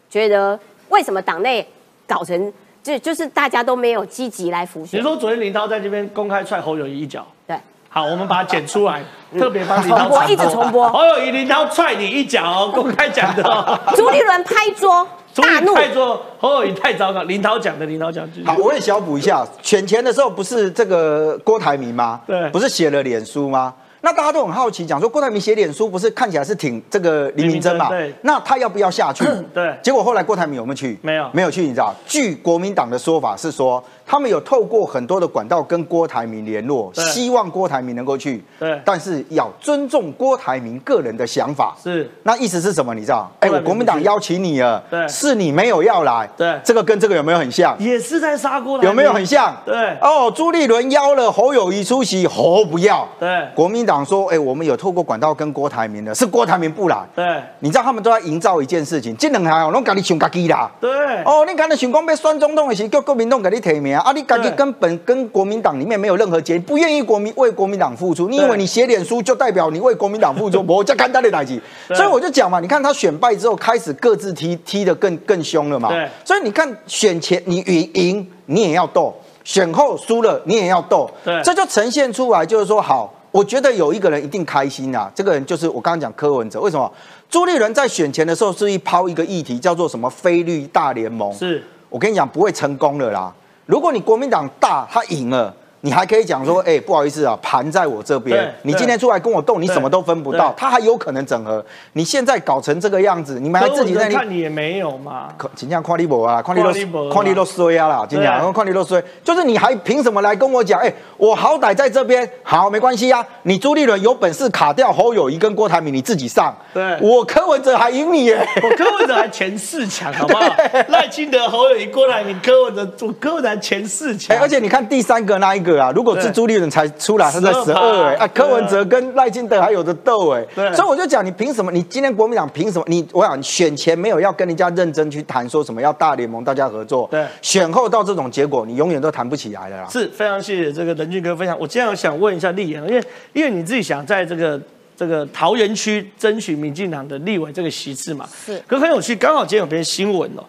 [0.09, 1.67] 觉得为什么党内
[2.07, 5.03] 搞成就就是大家都没有积极来浮选你。
[5.03, 7.57] 说昨天林涛在这边公开踹侯友谊一脚，对，
[7.89, 9.03] 好，我们把它剪出来，
[9.37, 13.79] 特别帮林涛重播一直重播侯友谊林涛踹你一脚哦，公开讲的哦。
[13.95, 18.43] 朱立伦拍桌大怒立，太做侯友谊太糟糕，林涛讲的，林涛讲的。
[18.45, 22.21] 好，我也小补一下，选前的时候不是这个郭台铭吗？
[22.25, 23.73] 对不是写了脸书吗？
[24.01, 27.89] 那大家都很好奇，讲说郭台铭写脸书，不是看起来是挺这个黎明珍嘛？
[27.89, 29.25] 对那他要不要下去？
[29.53, 30.97] 对结果后来郭台铭有没有去？
[31.01, 31.63] 没有没有去。
[31.63, 38.43] 你知道，据国民党的说法是说，他们有透过很多的管道跟郭台铭联络，希望郭台铭能够去。
[38.59, 41.75] 对但是要尊重郭台铭个人的想法。
[41.81, 42.93] 是那意思是什么？
[42.93, 43.29] 你知道？
[43.39, 46.29] 哎，我国民党邀请你了，对是你没有要来。
[46.37, 47.75] 对这个跟这个有没有很像？
[47.79, 49.55] 也是在杀郭台有没有很像？
[49.65, 53.07] 对哦，朱立伦邀了侯友谊出席，侯不要。
[53.19, 56.97] 对国民党说，哎，我们有透过管道跟郭台铭的，是郭台铭不来。
[57.15, 57.25] 对
[57.59, 60.69] 你知道他们都在营造一件事情，这两行哦，拢家己想家己啦。
[60.79, 60.89] 对
[61.23, 70.63] 哦，你刚才想讲要选总统的时候，叫国民党给你提名啊，你家己对根本跟国民党里面没有任何结，不愿意国民为国民党付出，你以为你写脸书就代表你为国民党付出？
[70.67, 71.59] 我叫简单的代志。
[71.95, 75.89] 所以我就讲嘛，你看他选败之后，开始各自踢踢的更更凶了嘛。
[75.89, 83.13] 对所以你看选前你赢赢你也要斗，选后输了你也要斗，对这就呈现出来就是说好。
[83.37, 86.59] 我觉得有一个人一定开心啊，这个人就是我刚刚讲柯文哲。
[86.59, 86.91] 为什么？
[87.29, 91.31] 朱立伦在选前的时候是一抛一个议题，叫做什么“非绿大联盟”。
[91.37, 93.31] 是我跟你讲，不会成功的啦。
[93.67, 95.55] 如果你国民党大，他赢了。
[95.81, 98.53] 你还可以讲说，哎、不好意思啊，盘在我这边。
[98.63, 101.63] 你今天出来跟我斗，你什么都分不到，他还有可能整合。
[101.93, 105.29] 你现在搞成这个样子，你们还自己在那里看你也没有嘛。
[105.55, 109.01] 真正看你无啊，看你都啊看你都衰啊啦，真对啊正看你都衰。
[109.23, 110.79] 就是你还凭什么来跟我讲？
[110.79, 113.25] 哎，我好歹在这边，好没关系啊。
[113.43, 116.55] 你朱立伦有本事卡掉侯友谊跟郭台铭，你自己上。
[116.73, 118.45] 对我柯文哲还赢你耶。
[118.63, 120.43] 我柯文哲还前四强， 好不好？
[120.89, 124.35] 赖清德、侯友谊、郭台铭、柯文哲，我柯文哲还前四强。
[124.35, 131.71] 哎，而且你看第三个那一个啊，如果是对朱立伦才出来，他在十二哎，啊，柯文哲跟赖清德还有的斗哎，对所以我就讲，你凭什么？
[131.71, 132.85] 你今天国民党凭什么？
[132.87, 139.87] 你我想选前没有要跟人家认真去谈说什么要大联盟大家合作，对选后到这种结果，你永远都谈不起来了啦。
[139.89, 141.57] 是非常谢谢这个任俊哥分享。
[141.59, 143.03] 我这样想问一下立言，因为
[143.33, 144.61] 因为你自己想在这个
[144.95, 150.43] 这个桃园区争取民进党的立委这个席次嘛，是可很有趣，刚好今天有篇新闻哦，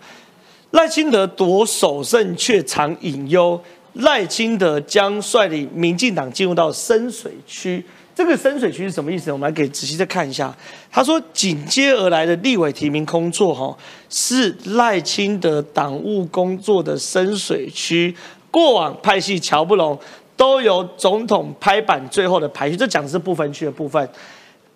[0.73, 3.61] 赖清德夺首胜却常隐忧，
[3.99, 7.85] 赖清德将率领民进党进入到深水区。
[8.15, 9.33] 这个深水区是什么意思呢？
[9.33, 10.53] 我们来给仔细再看一下。
[10.91, 13.77] 他说，紧接而来的立委提名工作，哈，
[14.11, 18.13] 是赖清德党务工作的深水区。
[18.51, 19.97] 过往派系瞧不拢，
[20.37, 22.77] 都由总统拍板最后的排序。
[22.77, 24.09] 这讲的是不分区的部分。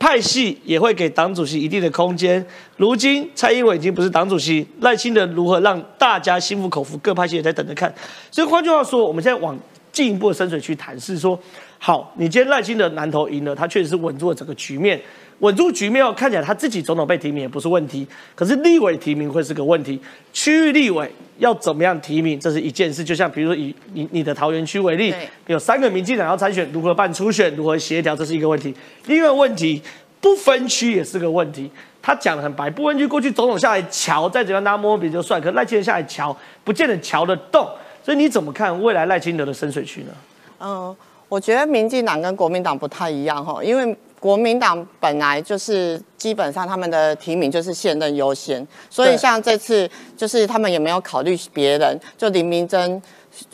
[0.02, 2.44] 派系也会给党主席一定的空间。
[2.76, 6.98] 如今蔡英文已经不是党主席，赖清德如何让大家心服口服？
[6.98, 7.94] 各派系也在等着看。
[8.28, 9.56] 所以换句话说，我们现在往
[9.92, 11.38] 进一步的深水区谈，是说，
[11.78, 15.00] 好，你今天赖清德南投赢了，他确实是稳住了整个局面。
[15.42, 20.00] 稳住局面哦，看起来他自己总统被提名也不是问题，可是立委提名会是个问题。
[20.32, 23.02] 区域立委要怎么样提名，这是一件事。
[23.02, 25.12] 就像比如说以你你的桃园区为例，
[25.48, 28.72] 有三个民进党要参选，如何办初选，如何协调，这是一个问题。
[29.06, 29.82] 另外一个问题，
[30.20, 31.68] 不分区也是个问题。
[32.00, 37.68] 他讲的很白，不分区过去总统下来瞧，再怎样大家摸摸鼻子就算，可赖清德下来瞧，不见得瞧得动。
[38.04, 40.12] 所以你怎么看未来赖清德的深水区呢？
[40.60, 40.96] 嗯，
[41.28, 53.02] 我觉得民进党跟国民党不太一样哈，因为国民党本来就是基本上他们的提名就是现任优先，所以像这次就是他们也没有考虑别人，就林明珍。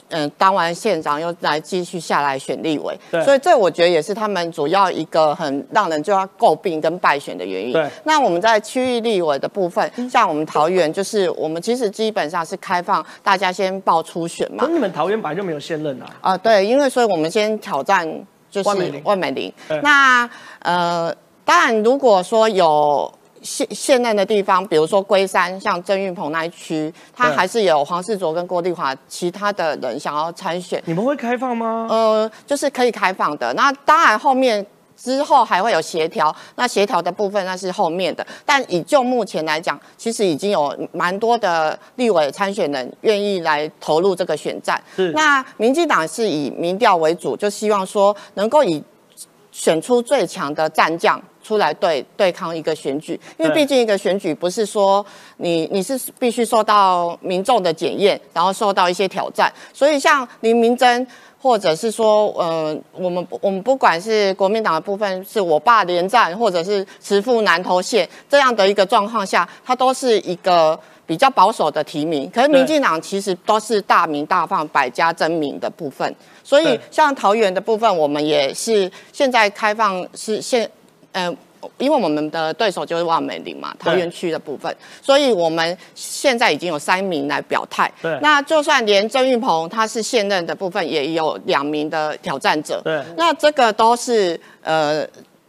[0.08, 7.72] 嗯，当完县长又来继续下来选立委，所以这我觉得也是他们主要一个很让人就要诟病跟败选的原因。
[7.72, 16.06] 对那我们在区域立委的部分，像我们桃园，就是我们其实基本上是开放大家先报初选嘛可是，你们桃园本来就没有现任啊。
[16.22, 18.04] 啊，对，因为所以我们先挑战
[18.50, 18.68] 就是
[19.04, 19.52] 万美玲。
[19.82, 20.28] 那
[20.60, 30.82] 呃，当然如果说有现现任的地方，比如说龟山，像郑运鹏那一区，他还是有黄世卓跟郭丽华其他的人想要参选。
[30.86, 31.86] 你们会开放吗？
[31.90, 33.52] 呃，就是可以开放的。
[33.54, 34.66] 那当然后面。
[35.00, 38.26] 之后还会有协调，那协调的部分那是后面的。
[38.44, 44.82] 但以就目前来讲，其实已经有蛮多的立委参选人愿意来投入这个选战。
[45.14, 48.82] 那民进党是以民调为主，就希望说能够以
[49.52, 55.04] 选出最强的战将出来对对抗一个选举，因为毕竟一个选举不是说
[55.36, 59.52] 你你是必须受到民众的检验，然后受到一些挑战。
[59.72, 61.06] 所以像林明珍。
[61.40, 72.30] 或者是说，呃，我们我们不管是国民党的部分，是我爸连战，或者是慈父南投县这样的一个状况下，它都是一个比较保守的提名。
[72.30, 80.68] 可是民进党其实都是大名大放、百家争鸣的部分，所以像桃园的部分，我们也是现在开放是现，
[81.12, 81.36] 嗯。
[81.78, 87.90] 因为我们的对手就是万美玲嘛，桃园区的部分，所以我们现在已经有三名来表态。
[88.00, 92.80] 对，那就算连郑运鹏他是现任的部分，也有两名的挑战者。
[92.82, 95.06] 对，那这个都是呃，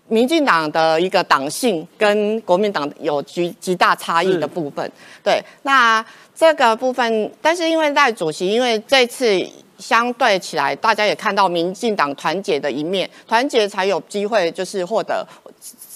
[0.08, 4.92] 民进党的一个党性跟国民党有极极大差异的部分。
[5.24, 6.04] 对，那
[6.40, 9.46] 这个部分，但是因为赖主席，因为这次
[9.78, 15.28] 相对起来，大家也看到民进党团结的一面，团结才有机会就是获得。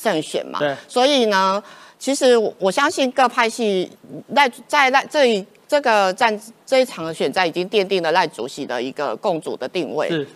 [0.03, 1.63] 胜选嘛，对，所以呢，
[1.97, 3.89] 其实我相信各派系
[4.31, 10.27] 赖在赖这一这个战这一场的选战已经奠定了赖主席的一个共主的定位，是，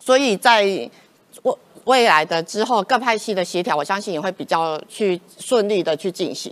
[0.00, 0.62] 所以在
[1.42, 1.54] 未
[1.84, 6.50] 未来的之后各派系的协调，我相信也会比较去顺利的去进行。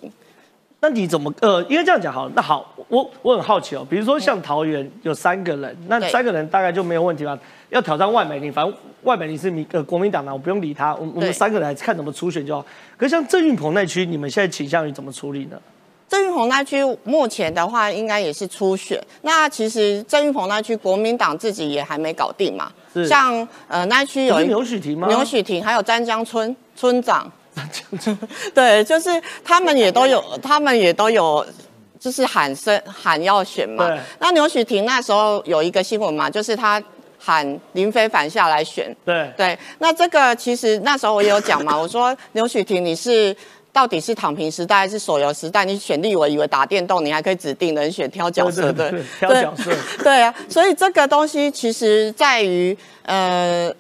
[0.85, 2.29] 那你怎么呃，应该这样讲好？
[2.35, 7.39] 那好，我我很好奇哦，比如说像桃园有三个人，那三个人大概就没有问题吧？
[7.71, 12.67] 要挑战外美玲，反正外美玲是民呃国民党的，我不用理他，我我们三个人看怎么初选就好。
[12.97, 15.57] 可是像郑运鹏那区，你们现在倾向于怎么处理呢？
[16.09, 19.01] 郑运鹏那区目前的话，应该也是初选。
[19.21, 22.73] 那其实郑运鹏那区国民党自己也还没搞定嘛。
[23.09, 25.07] 像呃那区有牛许婷吗？
[25.07, 27.31] 牛许婷还有詹江村村长。
[28.55, 29.11] 对，就是
[29.45, 31.45] 他们也都有，他们也都有，
[32.01, 33.91] 就是喊声喊要选嘛。
[34.19, 36.83] 那牛许婷那时候有一个新闻嘛，就是他
[37.19, 38.95] 喊林非凡下来选。
[39.05, 43.37] 对对，那这个其实那时候我也有讲嘛， 我说牛许婷你是
[43.71, 45.65] 到底是躺平时代还是手游时代？
[45.65, 49.71] 你选立委以为打电动你还可以指定人选挑角色的，挑角色。
[50.03, 53.71] 对啊，所以这个东西其实在于呃。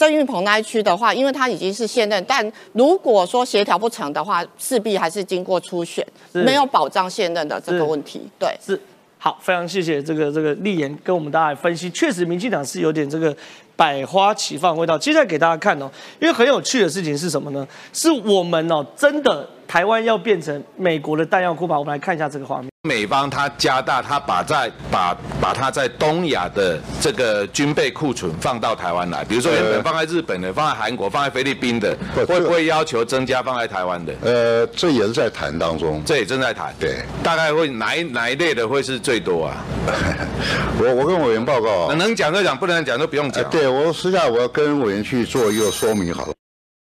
[0.00, 8.22] 郑运鹏那一区的话，因为他已经是现任，但如果说协调不成的话，势必还是经过初选，没有保障现任的这个问题。
[8.38, 8.80] 对，是
[9.18, 13.36] 好，非常谢谢这个这个立言跟我们大家分析，确实民进党是有点这个
[13.76, 14.96] 百花齐放味道。
[14.96, 17.68] 接下来给大家看哦，因为很有趣的事情是什么呢？
[17.92, 21.78] 是我们哦，真的台湾要变成美国的弹药库吧？
[21.78, 22.68] 我们来看一下这个画面。
[22.82, 34.12] 美方他加大，他把在把把他在东亚的这个军备库存放到台湾来，比如说原本放在日本的、放在韩国、放在菲律宾的，会不会要求增加放在台湾的？
[34.22, 36.74] 呃，这也是在谈当中，这也正在谈。
[36.80, 39.64] 对，大概会哪一哪一类的会是最多啊？
[40.82, 43.48] 我我跟委员报告，能讲就讲，不能讲就不用讲。
[43.48, 46.32] 对我私下我要跟委员去做一个说明，好了。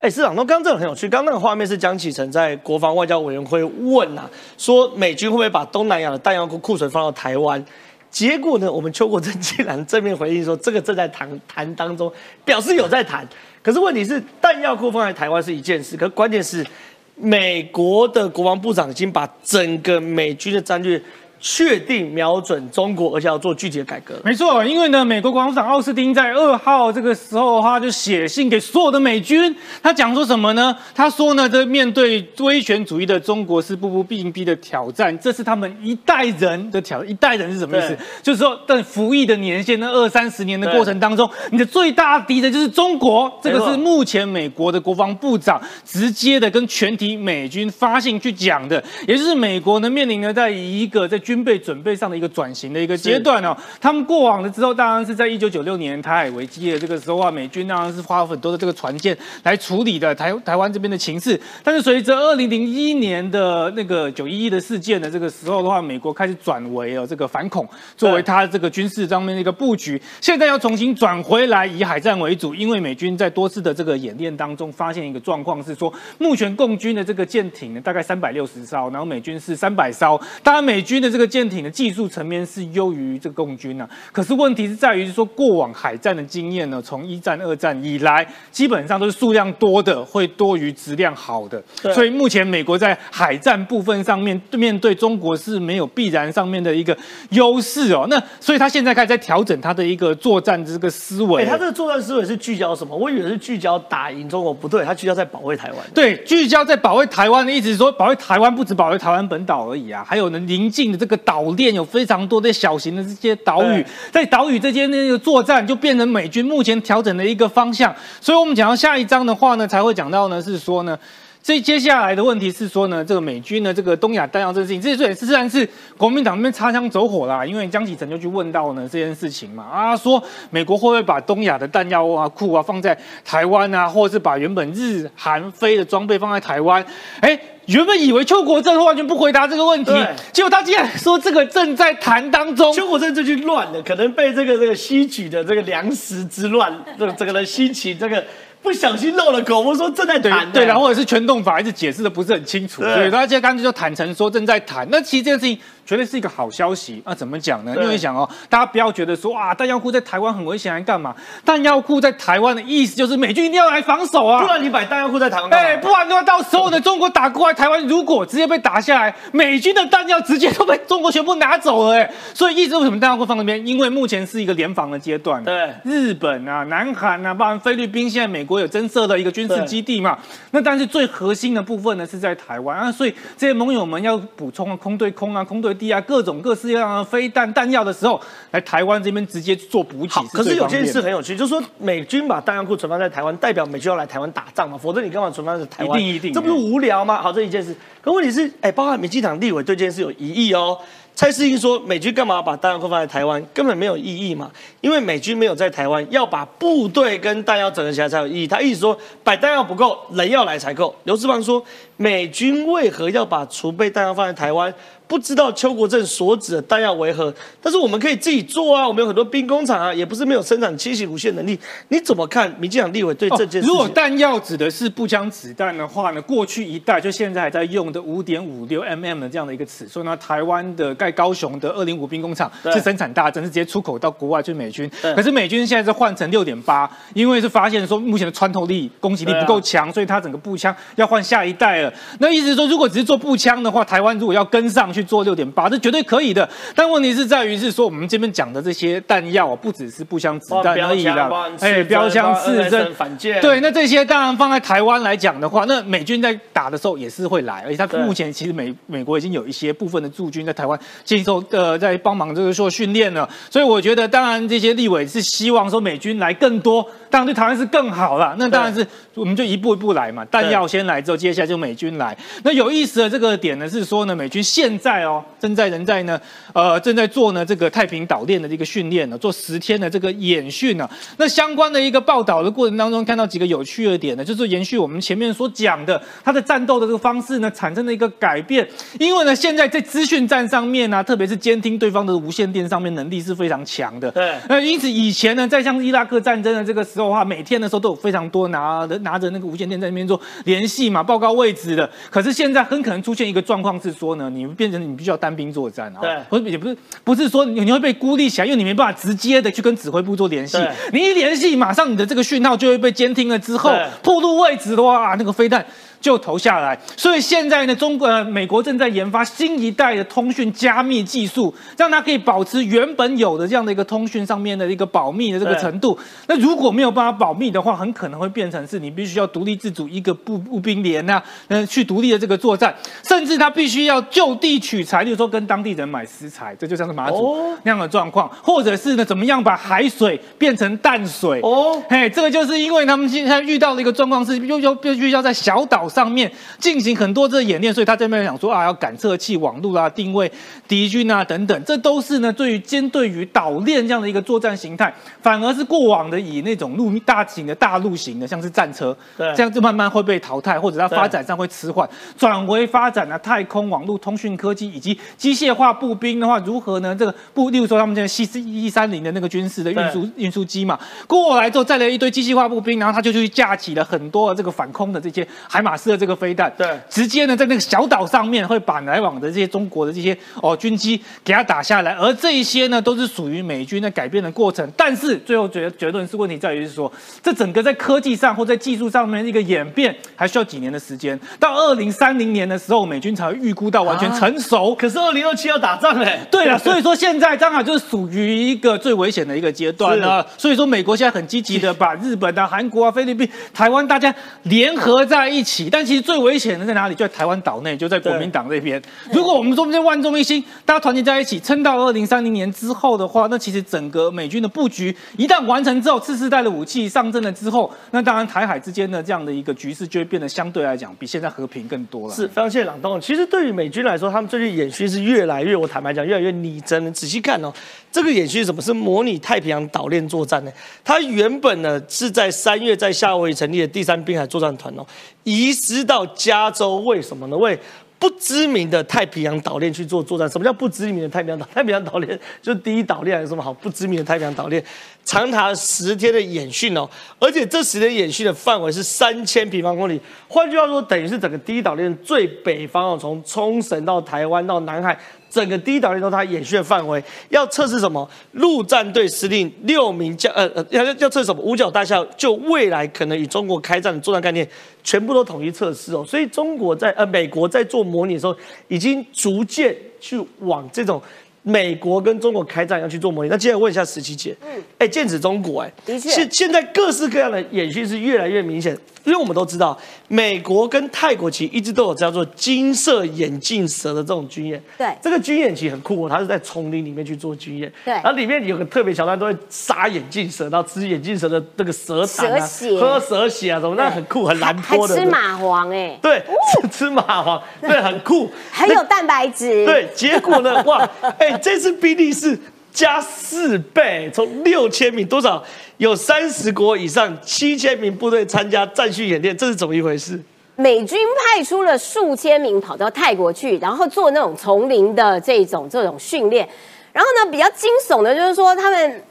[0.02, 1.08] 哎，市长，那刚刚这个很有趣。
[1.08, 7.64] 刚刚那个画面是江启臣在国防外交委员会问啊，说美军会不会把东南亚的弹药库库存放到台湾？
[8.10, 12.12] 结果呢，我们邱国正竟然正面回应说，这个正在谈谈当中，
[12.44, 13.24] 表示有在谈。
[13.62, 16.66] 可是问题是，弹药库放在台湾是一件事，可关键是
[17.14, 21.00] 美国的国防部长已经把整个美军的战略。
[21.42, 24.14] 确定瞄准中国，而且要做具体的改革。
[24.24, 30.78] 没错，因为呢，美国国防部长奥斯汀在二号这个时候，他就写信给所有的美军，他讲说什么呢？
[30.94, 37.04] 他说呢，这面对威权主义的中国是步步逼逼的挑战，这是他们一代人的挑。
[37.04, 37.98] 一代人是什么意思？
[38.22, 43.32] 就是说，在服役的年限那二三十年的过程当中，你的最大敌人就是中国。
[43.42, 51.20] 这个是目前美国的国防部长直接的跟全体美军发信去讲的，也就是美国呢面临呢在一个在。
[51.32, 61.40] 军备准备上的一个转型的一个阶段哦，他们过往的之后，当然是在一九九六年台海危机的这个时候啊，美军当然是花了很多的这个船舰来处理的台台湾这边的情势。
[61.64, 67.66] 但是随着二零零一年的那个九一一的事件的这个时候的话，美国开始转为了这个反恐
[67.96, 81.21] 作为它这个军事上面的一个布局，现在要重新转回来以海战为主，因为美军在多次的这个演练当中发现一个状况是说，目前共军的这个舰艇呢大概三百六十艘，然后美军是三百艘，当然美军的这个。
[81.22, 83.88] 个舰艇的技术层面是优于这个共军呢。
[84.12, 91.64] 可是问题是在于说，过往海战的经验呢，从一战、二战以来，基本上都是数量多的会多于质量好的。
[91.94, 96.98] 所以目前美国在海战部分上面，面对中国是没有必然上面的一个
[97.30, 98.08] 优势哦。
[98.10, 101.44] 那所以他现在开始在调整他的一个作战这个思维。
[101.44, 102.96] 哎他这个作战思维是聚焦什么？
[102.96, 105.78] 我以为是聚焦打赢中国，不对，他聚焦在保卫台湾。
[105.94, 117.96] 对，聚焦在保卫台湾的意思是说，保卫台湾不止保卫台湾本岛而已啊，还有呢邻近的这个岛链有非常多的小型的这些岛屿，在岛屿之间那个作战就变成美军目前调整的一个方向。
[118.20, 120.98] 所以我们讲到下一章的话呢，才会讲到呢是说呢。
[121.44, 125.68] 这接下来的问题是说呢，这个美军呢，这个东亚弹药这件事情，这也自然是
[125.98, 127.44] 国民党那边擦枪走火啦。
[127.44, 130.22] 因为江启臣就去问到呢这件事情嘛，啊，说
[130.52, 136.86] 美国会不会把东亚的弹药啊库啊放在台湾啊，或者是把原本日韩飞的装备放在台湾？
[137.22, 139.92] 哎，原本以为邱国正完全不回答这个问题，
[140.32, 142.72] 结果他竟然说这个正在谈当中。
[142.72, 148.24] 邱国正这句乱的，可能被这个这个吸取的这个粮食之乱，这这个人兴起这个。
[148.62, 154.88] 不小心漏了口，我说正在谈，对，然后或者是全动法，还是解释的不是很清楚，所以他现在干脆就坦诚说正在谈。
[154.92, 155.60] 那其实这件事情。
[155.86, 157.76] 绝对是一个好消息那怎么讲呢？
[157.82, 161.16] 因为想哦，大家不要觉得说啊，弹药库在台湾很危险，还干嘛？
[161.44, 173.66] 弹药库在台湾的意思就是美军一定要来防守啊，不然你摆弹药库在台湾，哎，不然的话，到时候呢，中国打过来，台湾如果直接被打下来，美军的弹药直接都被中国全部拿走了，哎，所以意思为什么弹药库放那边？
[173.66, 180.18] 因为目前是一个联防的阶段，对，日本啊、南韩啊，包含菲律宾，现在美国有增设的一个军事基地嘛，
[180.52, 182.72] 那但是最核心的部分呢是在台湾。
[182.72, 186.52] 啊，所以这些盟友们要补充啊，空对空啊，空对地啊，各种各。
[186.62, 190.28] 是要飞弹弹药的时候，来台湾这边直接做补给。
[190.32, 194.78] 可是有件事很有趣，就是说美军把弹药库存放在台湾，代表美军要来台湾打仗嘛？
[194.78, 196.00] 否则你干嘛存放在台湾？
[196.00, 197.20] 一定一定，这不是无聊吗？
[197.20, 197.76] 好，这一件事。
[198.02, 200.78] 可问题是，哎，包含民进党立委对这件事有疑义哦。
[201.14, 204.50] 蔡世英说，美军干嘛把弹药库放在台湾，根本没有意义嘛？
[204.80, 208.48] 因为美军没有在台湾，要把部队跟弹药整合起来才有意义。
[208.48, 210.96] 他意思说，摆弹药不够，人要来才够。
[211.04, 211.64] 刘志邦说，
[211.98, 214.74] 美军为何要把储备弹药放在台湾？
[215.12, 221.60] 不知道邱国正所指的弹药为何，但是我们可以自己做啊，我们有很多兵工厂啊，也不是没有生产清洗无线能力。
[221.90, 222.50] 你怎么看？
[222.58, 223.68] 民进党立委对这件事？
[223.68, 226.22] 如果弹药指的是步枪子弹的话呢？
[226.22, 230.16] 过去一代就现在还在用的五点五六 mm 的这样的一个尺寸呢？
[230.16, 234.90] 台湾的盖高雄的二零五兵工厂是生产大增，是直接出口到国外去美军。
[235.02, 241.94] 可是美军现在是换成六点八，因为是发现说目前的穿透力、攻击力不够强，所以它整个步枪要换下一代了。
[242.20, 245.01] 那意思是说，如果只是做步枪的话，台湾如果要跟上去。
[245.04, 246.48] 做六点八，这绝对可以的。
[246.76, 251.30] 但问题是在于，是说我们这边讲的这些弹药，不只是步枪子弹而已啦。
[251.60, 263.28] 哎，标枪、刺针、反舰，对，那这些当然放在台湾来讲的话，那美军在打的时候也是会来，而且他目前其实美美国已经有一些部分的驻军在台湾接受呃在帮忙就是说训练了。
[263.50, 268.36] 所以我觉得，当然这些立委是希望说美军来更多，当然对台湾是更好了。
[268.38, 272.18] 那当然是我们就一步一步来嘛，弹药先来之后，接下来就美军来。
[272.44, 274.91] 那有意思的这个点呢是说呢，美军现在。
[274.92, 276.20] 在哦，正在人在呢，
[276.52, 280.90] 呃，正在做呢这个太平岛链的这个训练呢，做十天的这个演训呢。
[281.16, 288.68] 那相关的一个报道的过程当中，看到几个有趣的点呢，就是延续我们前面所讲的，它的战斗的这个方式呢，产生了一个改变。
[289.00, 294.12] 因为呢，现在在资讯战上面呢，特别是监听对方的无线电上面能力是非常强的。
[294.12, 294.36] 对。
[294.50, 301.90] 那因此以前呢，在像伊拉克战争的这个时候的话，每天的时候都有非常多拿拿着那个无线电在那边做联系嘛，报告位置的。
[302.10, 304.81] 可是现在很可能出现一个状况是说呢，你们变成。
[304.86, 310.58] 你必须要单兵作战啊，对，不是也不是不是说你你会被孤立起来，因为你没办法直接的去跟指挥部做联系，
[310.94, 313.72] 你一联系，马上你的这个讯号就会被监听了之后，
[314.04, 315.66] 暴露位置的话，那个飞弹。
[316.02, 325.98] 就投下来，所以现在呢，中国、美国正在研发新一代的通讯加密技术，让它可以保持原本有的这样的一个通讯上面的一个保密的这个程度。
[326.26, 341.40] 那如果没有办法保密的话，很可能会变成是你必须要独立自主一个步步兵连啊，嗯，去独立的这个作战，甚至他必须要就地取材，例如说跟当地人买食材，这就像是马祖那样的状况，或者是呢，怎么样把海水变成淡水？
[341.44, 345.88] 哦，嘿，这个就是因为他们现在遇到的一个状况是，又又必须要在小岛。
[345.92, 350.32] 上面进行很多这演练，所以他这边想说啊，要感测器、网络啊、定位
[350.68, 361.88] 敌军啊等等，这都是呢对于针对于岛链这样的一个作战形态，反而是过往的以那种陆大型的大陆型的，像是战车，对，这样就慢慢会被淘汰，或者它发展上会迟缓，
[362.18, 366.96] 转为发展了太空网络通讯科技以及机械化步兵的话，如何呢？
[366.96, 375.72] 这个步，例如说他们现在 C 一三零的那个军事的运输运输机嘛，过来之后再来一堆机械化步兵，然后他就去架起了很多这个反空的这些海马。
[375.82, 384.70] 斯的这个飞弹，对，直接呢在那个小岛上面会把来往的这些中国的这些哦军机给它打下来，而这一些呢都是属于美军的改变的过程。
[384.78, 386.92] 但是最后决结论是问题在于是说，
[387.24, 391.20] 这整个在科技上或在技术上面一个演变，还需要几年的时间。
[391.40, 394.76] 到二零三零年的时候，美军才会预估到完全成熟。
[394.76, 396.20] 可是二零二七要打仗嘞。
[396.30, 400.26] 对了，所以说现在刚好就是属于一个最危险的一个阶段了。
[400.38, 404.14] 所以说美国现在很积极的把日本啊、韩国啊、菲律宾、台湾大家
[404.44, 405.71] 联合在一起。
[405.72, 406.94] 但其实最危险的在哪里？
[406.94, 408.80] 就在台湾岛内，就在国民党这边。
[409.14, 422.14] 如果我们中间万众一心，大家团结在一起，撑到二零三零年之后的话，那其实整个美军的布局一旦完成之后，次世代的武器上阵了之后，那当然台海之间的这样的一个局势就会变得相对来讲比现在和平更多了。
[422.14, 423.00] 是非常谢谢朗东。
[423.00, 426.94] 其实对于美军来说，他们最近演训是越来越，我坦白讲，越来越拟真。
[426.94, 427.52] 仔细看哦，
[427.92, 428.62] 这个演训是什么？
[428.62, 430.52] 是模拟太平洋岛链作战呢？
[430.84, 434.86] 它原本呢是在三月在夏威夷成立的第三滨海作战团哦，
[435.24, 437.38] 移师到加州，为什么呢？
[437.38, 437.60] 为
[438.00, 440.28] 不知名的太平洋岛链去做作战。
[440.28, 441.48] 什么叫不知名的太平洋岛？
[441.54, 444.64] 太平洋岛链就是第一岛链，有什么好不知名的太平洋岛链？
[445.06, 450.02] 长达十天的演训哦，而且这十天演训的范围是三千平方公里。
[450.28, 454.98] 换句话说，等于是整个第一岛链最北方哦，从冲绳到台湾到南海。
[455.32, 458.08] 整个第一岛链都是它演训的范围，要测试什么？
[458.34, 461.42] 陆战队司令六名将，呃呃，要要测什么？
[461.42, 464.48] 五角大校就未来可能与中国开战的作战概念，
[464.84, 466.04] 全部都统一测试哦。
[466.06, 468.36] 所以中国在呃美国在做模拟的时候，
[468.68, 471.02] 已经逐渐去往这种
[471.44, 473.30] 美国跟中国开战要去做模拟。
[473.30, 478.78] 那接下来问一下十七姐，嗯，哎，剑指中国，哎，的确，现现在各式各样的演训是越来越明显。
[479.04, 479.76] 因为我们都知道，
[480.10, 484.62] 美国跟泰国其实一直都有叫做金色眼镜蛇的这种军演。
[484.78, 487.74] 对，这个军演其实很酷哦，它是在丛林里面去做军演。
[487.84, 492.48] 对，然后里面有个特别桥段，都会杀眼镜蛇，然后吃眼镜蛇的那个蛇胆啊，
[492.80, 494.96] 喝蛇血啊什么，那很酷，很蓝脱的。
[494.96, 495.98] 吃蚂蟥哎。
[496.00, 496.22] 对，
[496.72, 499.66] 吃蚂蟥，对，很酷， 很有蛋白质。
[499.66, 500.88] 对，结果呢，哇，
[501.18, 502.38] 哎，这次比例是。
[502.74, 505.44] 加四倍，从六千名多少
[505.76, 510.18] 有三十国以上七千名部队参加战训演练，这是怎么一回事？
[510.56, 516.48] 美军派出了数千名跑到泰国去，然后做那种丛林的这种这种训练。
[516.94, 519.04] 然后呢，比较惊悚的就是说，他们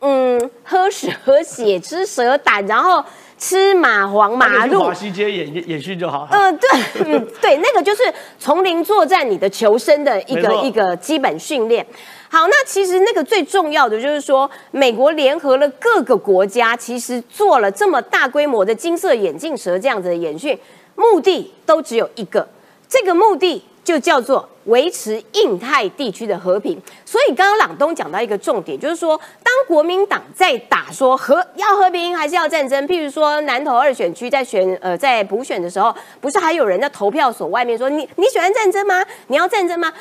[0.00, 1.08] 嗯喝蛇
[1.42, 3.02] 血、吃蛇胆，然后
[3.38, 4.84] 吃蚂蟥、马路。
[4.84, 6.26] 华西街演演训就好。
[6.30, 6.68] 嗯，对，
[7.04, 8.02] 嗯对，那个就是
[8.38, 11.86] 丛林作战，你的求生的一个一个基本训练。
[12.28, 20.58] 好，那其实那个最重要的就是说，美国联合了各个国家，其实做了这么大规模的金色眼镜蛇这样子的演训，
[20.96, 22.46] 目的都只有一个，
[22.88, 26.80] 这个目的就叫做维持印太地区的和平。
[27.04, 39.04] 所以刚刚朗东讲到一个重点，就是说，当国民党在打说和要和平还是要战争，譬如说南投二选区在选呃在补选的时候，不是还有人在投票所外面说你你喜欢战争吗？
[39.26, 39.92] 你要战争吗？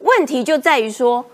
[0.00, 1.24] 问题就在于说。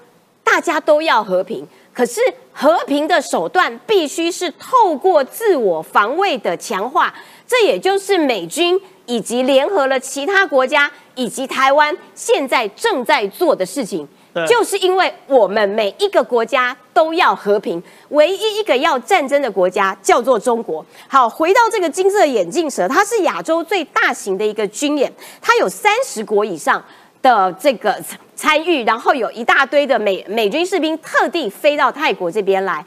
[0.43, 1.65] 大家都要和平，
[1.95, 2.21] 可是
[2.53, 7.15] 和平的手段必须是透过自我防卫的强化，
[7.47, 14.09] 这也就是美军以及联合了其他国家以及台湾现在正在做的事情。
[14.49, 20.87] 就是因为我们每一个国家都要和平，唯一一个要战争的国家叫做中国。
[21.09, 25.13] 好，回到这个金色眼镜蛇，它是亚洲最大型的一个军演，
[25.43, 26.83] 它有三十国以上。
[27.23, 28.03] 的这个
[28.35, 32.83] 参与，然后有一大堆的美美军士兵特地飞到泰国这边来，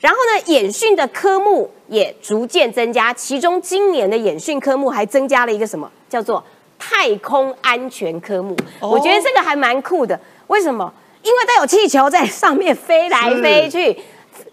[0.00, 6.42] 然后呢，演训的科目也逐渐增加，其中今年的演训科目还增加了一个什么，叫做
[6.78, 8.56] 太空安全科目。
[8.80, 10.92] 我觉得这个还蛮酷的，为什么？
[11.22, 13.98] 因为它有气球在上面飞来飞去，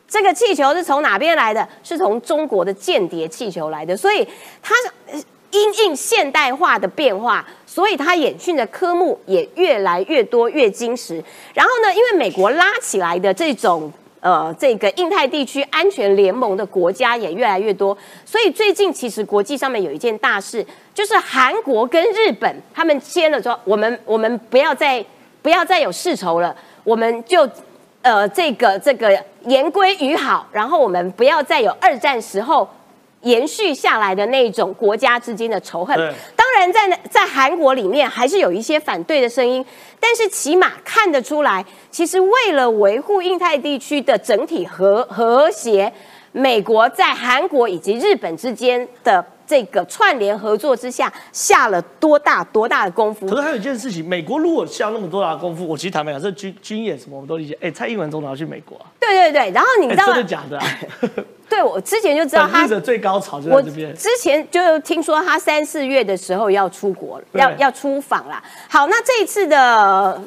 [0.08, 1.68] 这个气球是从哪边来的？
[1.84, 4.26] 是从中国的间谍气球来的，所以
[4.62, 4.74] 它
[5.52, 7.46] 因应现代化的变化。
[7.66, 11.24] 所以它演训的科目也越来越多，越精实。
[11.54, 13.90] 然后呢，因为美国拉起来的这种
[14.22, 25.04] 呃这个印太地区安全联盟的国家也越来越多，所以最近其实国际上面有一件大事，就是韩国跟日本他们签了说，我们我们不要再
[25.42, 26.56] 不要再有世仇了，
[26.86, 27.50] 我们就
[28.02, 32.68] 呃这个这个言归于好，然后我们不要再有二战时候。
[33.22, 35.96] 延续下来的那种国家之间的仇恨，
[36.36, 39.66] 当然在在韩国里面还是有一些反对的声音，
[40.00, 45.92] 但是起码看得出来，其实为了维护印太地区的整体和和谐，
[46.32, 53.28] 美国在韩国以及日本之间的这个串联合作之下，下了多大多大的功夫。
[53.28, 57.58] 可是还有一件事情，美国如果下那么多大的功夫，我其实坦白讲，这军军演什么我们都理解。
[57.60, 58.88] 哎，蔡英文总统要去美国啊？
[58.98, 60.58] 对对对，然后你知道真的假的？
[61.50, 63.94] 对我之前就知道他 的最高潮就我在这边。
[63.94, 68.42] 之前就听说他三四月的时候要出国要要出访啦。
[68.70, 70.22] 好，那这一次的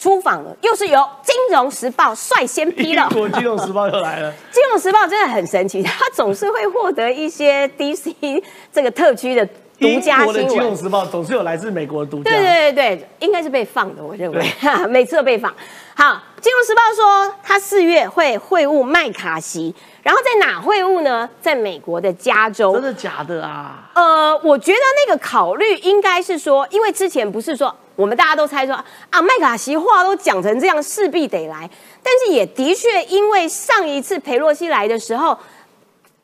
[0.00, 3.02] 出访了，又是由《金融时报》率先披露。
[3.02, 8.42] 英国金融时报又来了，《金融时报》 真的很神奇，它总是会获得一些 DC
[8.72, 9.46] 这个特区的
[9.78, 10.76] 独家新国的金融闻。
[10.76, 12.30] 时报总是有来自美国的独家。
[12.30, 14.42] 对对对对，应该是被放的，我认为
[14.88, 15.54] 每次都被放。
[15.94, 21.28] 好，《金融时报》说他四月会会晤麦卡锡，然后在哪会晤呢？
[21.42, 22.72] 在美国的加州。
[22.72, 23.90] 真的假的啊？
[23.94, 28.74] 呃，我觉得那个考虑应该是说，因为之前不是说我们大家都猜说
[29.10, 31.68] 啊，麦卡锡话都讲成这样，势必得来。
[32.02, 35.36] 但是也的确，因为上一次裴洛西来的时候，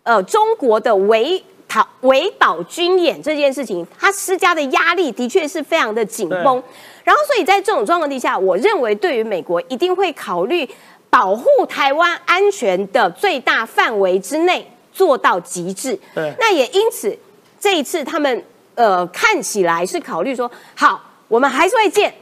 [0.02, 6.62] 呃，中国的围讨围岛军演这件事情，他施加的压力的确是非常的紧绷。
[7.04, 10.68] 然后，所以在这种状况底下，我认为对于美国一定会考虑
[11.10, 15.98] 保护台湾安全的最大范围之内做到极致。
[16.14, 17.16] 对那也因此
[17.60, 22.14] 这一次他们呃看起来是考虑说，好，我们还是会见，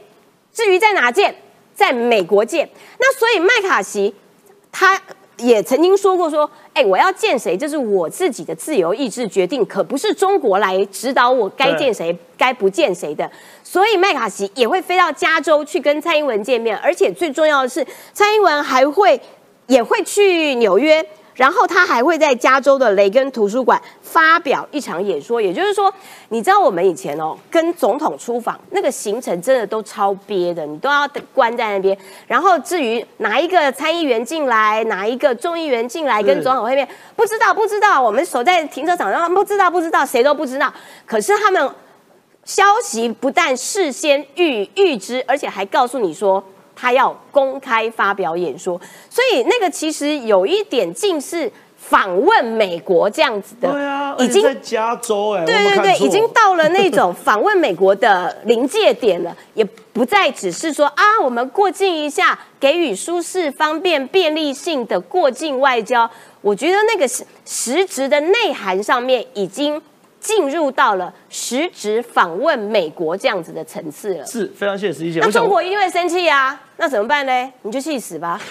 [0.53, 1.35] 至于在哪见，
[1.73, 2.69] 在美国见。
[2.99, 4.13] 那所以麦卡锡
[4.71, 4.99] 他
[5.37, 13.29] 也曾经说过说，哎、我要见谁，这是我自己的自由意志决定，可不是中国来指导我该见谁，该不见谁的。
[13.63, 19.19] 所以麦卡锡也会飞到加州去跟蔡英文见面，而且最重要的是，蔡英文还会
[19.67, 21.05] 也会去纽约。
[21.35, 25.93] 然后他还会在加州的雷根图书馆发表一场演说，也就是说，
[26.29, 31.97] 你知道我们以前哦跟总统出访那个行程真的都超憋的，你都要关在那边。
[32.25, 40.73] 然后至于哪一个参议员进来，哪一个众议员进来跟总统会面，不知道不知道，我们守在停车场上不知道不知道，谁都不知道。
[41.05, 41.69] 可是他们
[42.45, 46.41] 消息不但事先预预知，而且还告诉你说。
[46.75, 59.63] 他要公开发表演说，所以那个其实有一点近似访问美国这样子的，对啊，已经在加州哎、对对对，已经到了那种 访问美国的临界点了，也
[59.93, 66.09] 不再只是说啊，我们过境一下，给予舒适、方便、便利性的过境外交。
[66.41, 69.81] 我觉得那个实实质的内涵上面已经
[70.25, 74.25] 进入到了实质访问美国这样子的层次了。
[74.25, 75.19] 是非常现实一些。
[75.19, 77.53] 那中国一定会生气啊，那怎么办呢？
[77.61, 78.41] 你就去死吧！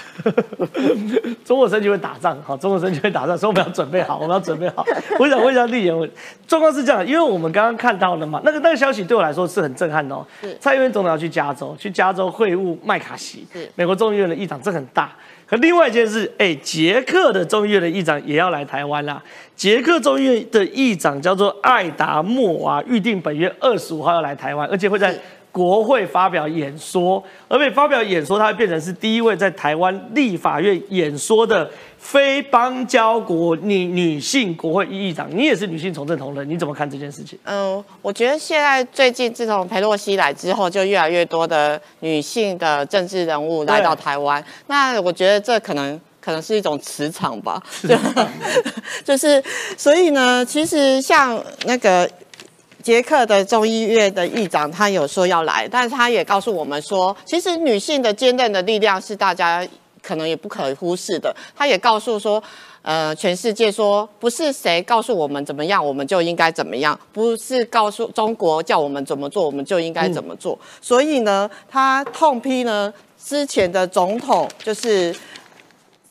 [1.45, 4.87] 中国生气会打仗，好，中国生气会打仗，所以我们要准备好，我们要准备好。
[5.18, 6.09] 我想问一下丽妍，我
[6.47, 10.25] 状况是这样，因为我们刚刚看到了嘛，那个那个消息对我来说是很震撼的哦。
[10.61, 13.45] 蔡英文总统要去加州，去加州会晤麦卡锡，
[13.75, 15.11] 美国众议院的议长，这很大。
[15.47, 19.22] 可另外一件事，哎，捷克的众议院的议长也要来台湾啦。
[19.55, 25.14] 捷克众议院的议长叫做艾达莫娃，预定本月二十五号要来台湾，而且会在
[25.55, 35.31] 国会发表演说，而且发表演说，他会变成是第一位在台湾立法院演说的非邦交国女女性国会议长。
[35.31, 37.39] 你也是女性从政同仁，你怎么看这件事情？
[37.45, 44.45] 嗯，我觉得现在最近自从裴洛西来之后，就越来越多的女性的政治人物来到台湾。
[44.67, 47.97] 那我觉得这可能可能是一种磁场吧，就
[49.15, 49.41] 就是
[49.77, 52.11] 所以呢，其实像那个。
[52.85, 59.66] 捷克的众议院的议长，他有说要来，但是他也告诉我们说，其实女性的坚韧的力量是大家
[60.03, 61.35] 可能也不可忽视的。
[61.57, 62.43] 他也告诉说，
[62.82, 70.59] 呃，全世界说不是谁告诉我们怎么样，我们就应该怎么样；不是告诉中国叫我们怎么做，我们就应该怎么做。
[70.82, 75.16] 所以呢，他痛批呢之前的总统，就是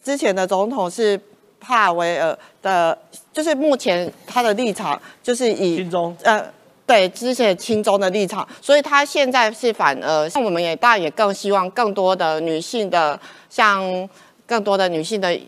[0.04, 1.22] 之前的总统是
[1.60, 2.98] 帕维尔的，
[3.32, 6.44] 就是目前他的立场就是以军中呃。
[6.86, 13.20] 对之前亲中的立场，所以他现在是反而，像我们也当然也更希望更多的女性的，
[13.50, 14.10] 像
[14.46, 15.40] 更多的女性的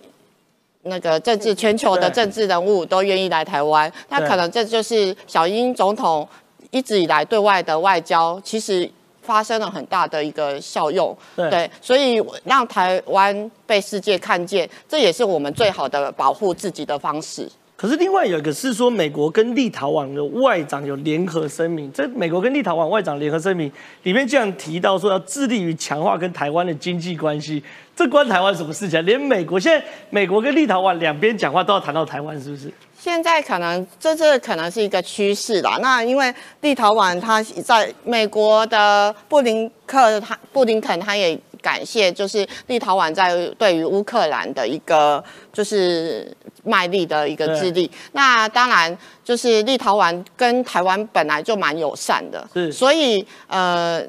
[0.83, 6.27] 那个政治全球的政治人物都愿意来台湾，那可能这就是小英总统
[6.71, 8.89] 一直以来对外的外交，其实
[9.21, 11.15] 发生了很大的一个效用。
[11.35, 17.49] 对所以让台湾被世界看见，这也是我们最好的保护自己的方式。
[17.77, 23.69] 可是另外有一个是说，美国跟立陶宛的外长有联合声明，这美国跟立陶宛外长联合声明
[24.03, 27.61] 里面竟然提到说要致力于强化跟台湾的经济关系，
[27.93, 29.01] 这关台湾什么事情啊？
[29.01, 32.71] 连美国现在美国跟立陶宛两边讲话都要谈到台湾，是不是？
[32.97, 35.77] 现在可能这这可能是一个趋势啦。
[35.81, 46.31] 那因为立陶宛他在美国的布林克他布林肯他也感谢，就是立陶宛在对于乌克兰的一个就是
[46.63, 47.89] 卖力的一个致力。
[48.11, 54.03] 那当然就是立陶宛跟台湾本来就蛮友善的，是所以呃。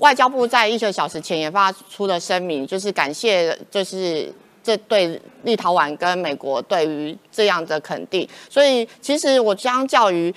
[0.00, 4.30] 外交部在一个小时前也发出了声明，就是感谢，就是
[4.62, 10.34] 这对立陶宛跟美国对于这样的肯定，所以其实我相较于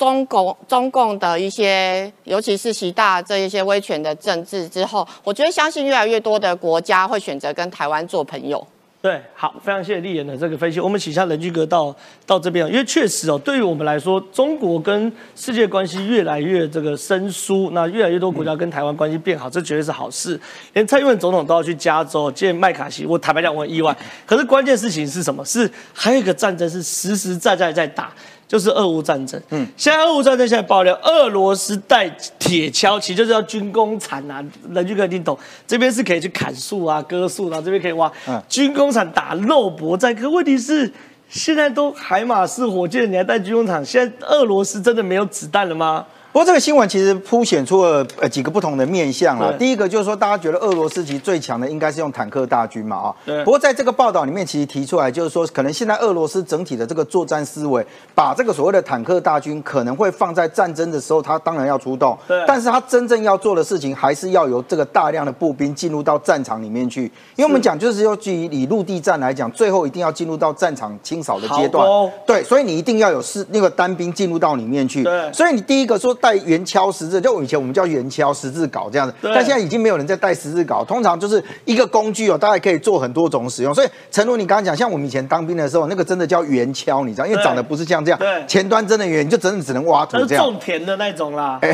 [0.00, 8.66] 中共中共的一些，尤其是习大这一些威权的政治之后，我觉得相信越来越多的国家会选择跟台湾做朋友。
[9.02, 10.80] 对，好，非常谢谢丽妍的这个分析。
[10.80, 11.94] 我们请下人居哥到
[12.24, 20.40] 到这边，因为确实哦，对于我们来说，中国跟世界关系越来越这个生疏，那越来越多国家跟台湾关系变好，这绝对是好事。
[20.72, 23.94] 连蔡英文总统都要去加州见麦卡锡，我坦白讲我很意外。
[24.24, 25.44] 可是关键事情是什么？
[25.44, 28.10] 是还有一个战争是实实在在在打。
[28.50, 35.38] 就是俄乌战争，嗯，现在俄乌战争现在爆料，俄罗斯带铁锹，其实就是要军工铲啊，人就可以听懂，
[35.68, 38.10] 这边是可以去砍树啊、割树啊，这边可以挖，
[38.48, 40.92] 军工厂打肉搏战，可问题是
[41.28, 46.04] 现在都海马式火箭，你还带军工厂，现在俄罗斯真的没有子弹了吗？
[46.32, 49.52] 不过这个新闻其实凸显出了呃几个不同的面向了。
[49.54, 53.14] 第一个就是说，大家觉得俄罗斯其实最强的应该是用坦克大军嘛啊。
[53.26, 53.42] 对。
[53.42, 62.16] 不过在这个报道里面，其实提出来就是说，可能现在俄罗斯整体的这个作战思维，把这个所谓的坦克大军可能会放在战争的时候，他当然要出动。
[62.28, 62.44] 对。
[62.46, 67.02] 但是他真正要做的事情，还是要由这个大量的步兵进入到战场里面去。
[67.34, 71.84] 因为我们讲就是要，基于以陆地战来讲，最后一定要进入到战场清扫的阶段。
[72.24, 72.40] 对。
[72.44, 75.02] 所以你一定要有是那个单兵进入到里面去。
[75.02, 75.32] 对。
[75.32, 76.16] 所以你第一个说。
[76.20, 83.74] 带圆锹十字，就以前我们叫圆锹十字镐这样子，但现在已经没有人在带十字镐，通常就是一个工具哦，大概可以做很多种使用。
[83.74, 91.60] 所以陈如你刚刚讲，像我们以前当兵的时候，那个真的叫圆锹，你知道，因为长得不是像这样，前端真的圆，就真的只能挖土这样，种田的那种啦。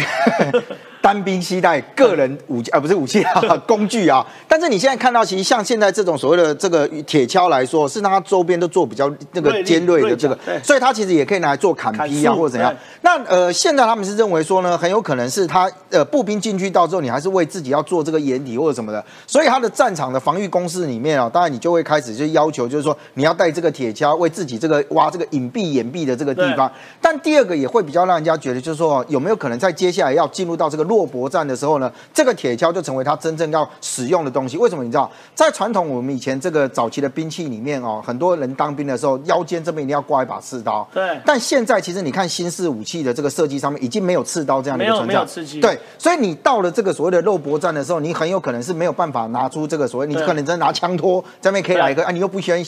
[1.07, 4.27] 单兵携带个人武器啊，不是武器啊， 工具啊。
[4.49, 12.75] 但是你现在看到，其实像现在这种所谓的这个铁锹来说，是它周边都做比较那个尖锐的这个，所以它其实也可以拿来做砍劈啊，或者怎样。
[13.03, 26.69] 那呃，现在他们是认为说呢，很有可能是他呃步兵进去到之后，你还是为自己要做这个掩体或者什么的，所以他的战场的防御工事里面啊，当然你就会开始就要求，就是说你要带这个铁锹为自己这个挖这个隐蔽掩蔽的这个地方。
[27.01, 34.57] 但第二个也会比较让人家觉得，就是说有没有可能在接下来要进入到这个落搏战的时候呢，这个铁锹就成为他真正要使用的东西。
[34.57, 35.09] 为什么你知道？
[35.33, 40.85] 在传统我们以前这个早期的兵器里面哦，很多人当兵的时候腰间这边一定要挂一把刺刀。
[40.93, 41.21] 对。
[41.25, 42.97] 但现在其实你看新式武器。
[43.07, 52.65] 的这个设计上面已经没有刺刀这样的一个存在，对，所以你到了这个所谓的肉搏战的时候，你很有可能是没有办法拿出这个所谓，你可能真拿枪托这边可以来一个，啊，你又不喜欢。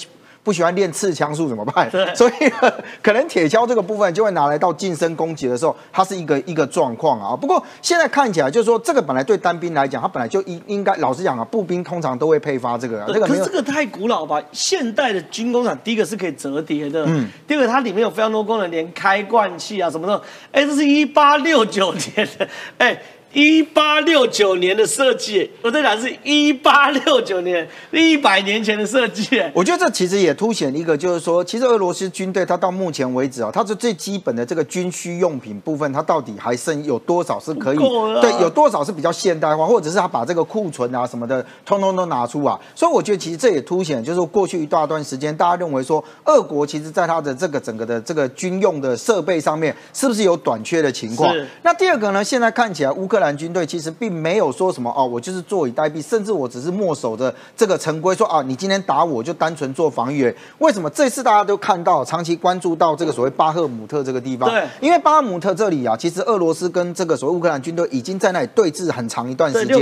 [0.49, 1.91] 不喜欢练刺枪术怎么办？
[2.17, 2.33] 所以
[3.03, 7.37] 可能铁锹这个部分就会拿来到近身攻击的时候，它是一个一个状况啊。
[7.37, 13.05] 不过现在看起来就是说，这个本来对单兵来讲，它本来就应应该老实讲啊，步兵通常都会配发这个。
[13.09, 14.43] 这个可是这个太古老吧？
[14.51, 20.23] 现代的军工厂，第一个是可以折叠的，嗯，第二个它里面有非常多功能，连开罐器啊什么的。
[20.51, 22.99] 哎，这是一八六九年的，哎。
[23.35, 29.43] 一八六九年的设计，我在讲是一八六九年，一百年前的设计。
[29.53, 37.77] 我觉得这其实也凸显一个，就是说，其实俄罗斯军队它到目前为止啊，它是最基本的这个军需用品部分，它到底还剩有多少是可以？
[37.77, 42.59] 对，有多少是比较现代化，或者是它把这个库存啊什么的，通通都拿出啊。
[42.75, 51.31] 所以我觉得其实这也凸显，就是过去一大段时间，大家认为说，俄国其实在它的这个整个的这个军用的设备上面，是不是有短缺的情况？
[51.63, 60.35] 那第二个呢，现在看起来乌克乌克兰军队其实并没有说什么哦，我就是坐以待毙，甚至我只是默守着这个城规，说啊，你今天打我就单纯做防御。
[60.59, 64.49] 为什么这次大家都看到，长期关注到这个所谓巴赫姆特这个地方？
[64.49, 69.79] 对，因为巴赫姆特这里啊，其实俄罗斯跟这个所谓乌克兰军队已经在那里对峙很长一段时间。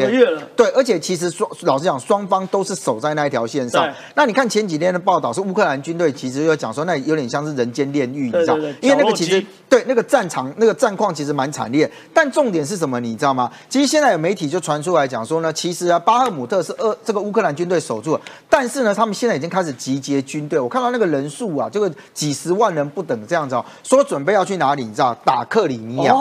[0.57, 3.87] 对，而且其实双老实讲，双方都是守在那一条线上。
[4.15, 8.57] 那你看前几天的报道，是乌克兰军队其实又讲说，那有点像是人间炼狱，你知道？
[8.81, 11.91] 因为那个其实对那个战场那个战况其实蛮惨烈。
[12.15, 13.01] 但重点是什么？
[13.01, 13.26] 你知道？
[13.27, 13.51] 知道吗？
[13.69, 20.61] 其实现在有媒体就传出来讲说呢，其实啊，巴赫姆特是俄这个乌克兰军队守住了，但是呢，他们现在已经开始集结军队。
[20.61, 24.85] 我看到那个人数啊，这个几十万人不等这样子哦，说准备要去哪里？
[24.85, 25.13] 你知道？
[25.25, 26.15] 打克里米亚。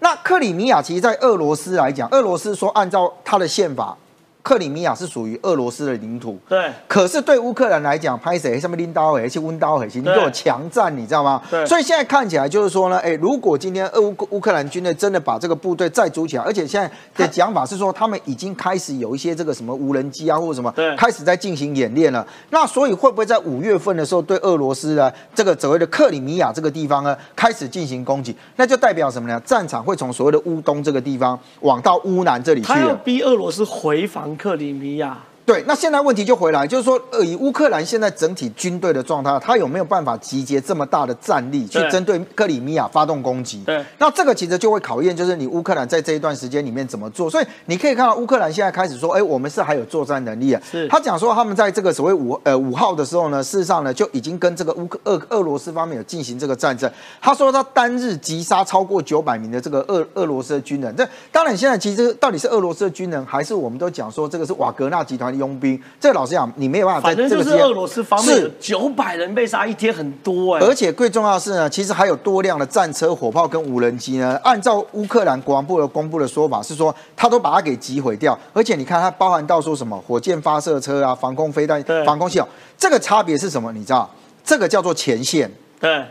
[0.00, 3.94] 那克里米亚其实，在俄罗斯来讲，俄罗斯说按照他的宪法。
[4.42, 6.70] 克里米亚是属于俄罗斯的领土，对。
[6.86, 11.42] 可是对乌克兰来讲，拍谁上面拎刀而且温刀很行，你给我强战，你知道吗？
[11.50, 11.66] 对。
[11.66, 22.26] 所以现在看起来就是说呢，哎，如果今天俄乌乌克兰军队真的把这个部队再组起来，而且现在的讲法是说，他们已经开始有一些这个什么无人机啊或者什么，对，开始在进行演练了。
[22.50, 28.34] 那所以会不会在五月份的时候对俄罗斯呢这个所谓的克里米亚这个地方呢开始进行攻击？
[28.56, 29.38] 那就代表什么呢？
[29.44, 35.27] 战场会从所谓的乌东这个地方往到乌南这里去，他要逼俄罗斯回防克里米亚。
[35.48, 43.62] 对，那现在问题就回来，就是说，呃，以乌克兰现在整体军队的状态，他有没有办法集结这么大的战力去针对克里米亚发动攻击？
[43.64, 47.30] 对，那这个其实就会考验，就是你乌克兰在这一段时间里面怎么做。
[47.30, 50.60] 所以你可以看到乌克兰现在开始说，哎，我们是还有作战能力啊。
[50.70, 56.90] 是，他讲说他们在这个所谓五呃五号的时候呢，事实上呢就已经跟这个乌克俄俄罗斯方面有进行这个战争。
[57.22, 60.94] 他说他单日击杀超过九百名的这个俄俄罗斯的军人。
[60.94, 65.80] 这当然现在其实到底是俄罗斯的军人，还是我们都讲说这个是瓦格纳集团的佣兵？
[65.98, 66.12] 这。
[66.18, 67.02] 老实讲，你没有办法。
[67.02, 74.36] 反正就是俄罗斯方面九百人被杀一天很多哎，而且最重要的是呢，其实还有多辆的战车、火炮跟无人机呢。
[74.42, 78.36] 按照乌克兰国防部的公布的说法是说，他都把它给击毁掉。
[78.52, 83.70] 而且你看，它包含到说什么火箭发射车啊、防空飞弹、防空系统，这个差别是什么？
[83.72, 84.10] 你知道？
[84.42, 85.48] 这个叫做前线。
[85.78, 86.04] 对，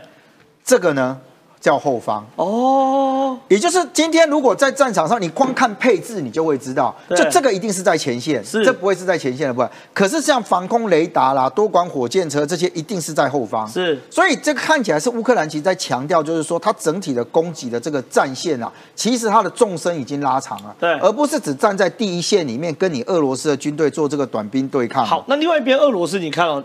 [0.64, 1.18] 这个呢？
[1.60, 9.68] 叫后方哦，也就是今天如果在战场上，你光看配置，你就会知道，就这个一定是在前线，这不会是在前线的部分。
[9.92, 13.66] 可是像防空雷达啦、多管火箭车这些，一定是在后方。
[13.68, 25.04] 是，所以这个看起来是乌克兰其实在强调，就是说它整体的攻击的这个战线啊，其实它的纵深已经拉长了，对，而不是只站在第一线里面跟你俄罗斯的军队做这个短兵对抗。
[25.04, 26.62] 好，那另外一边俄罗斯，你看哦，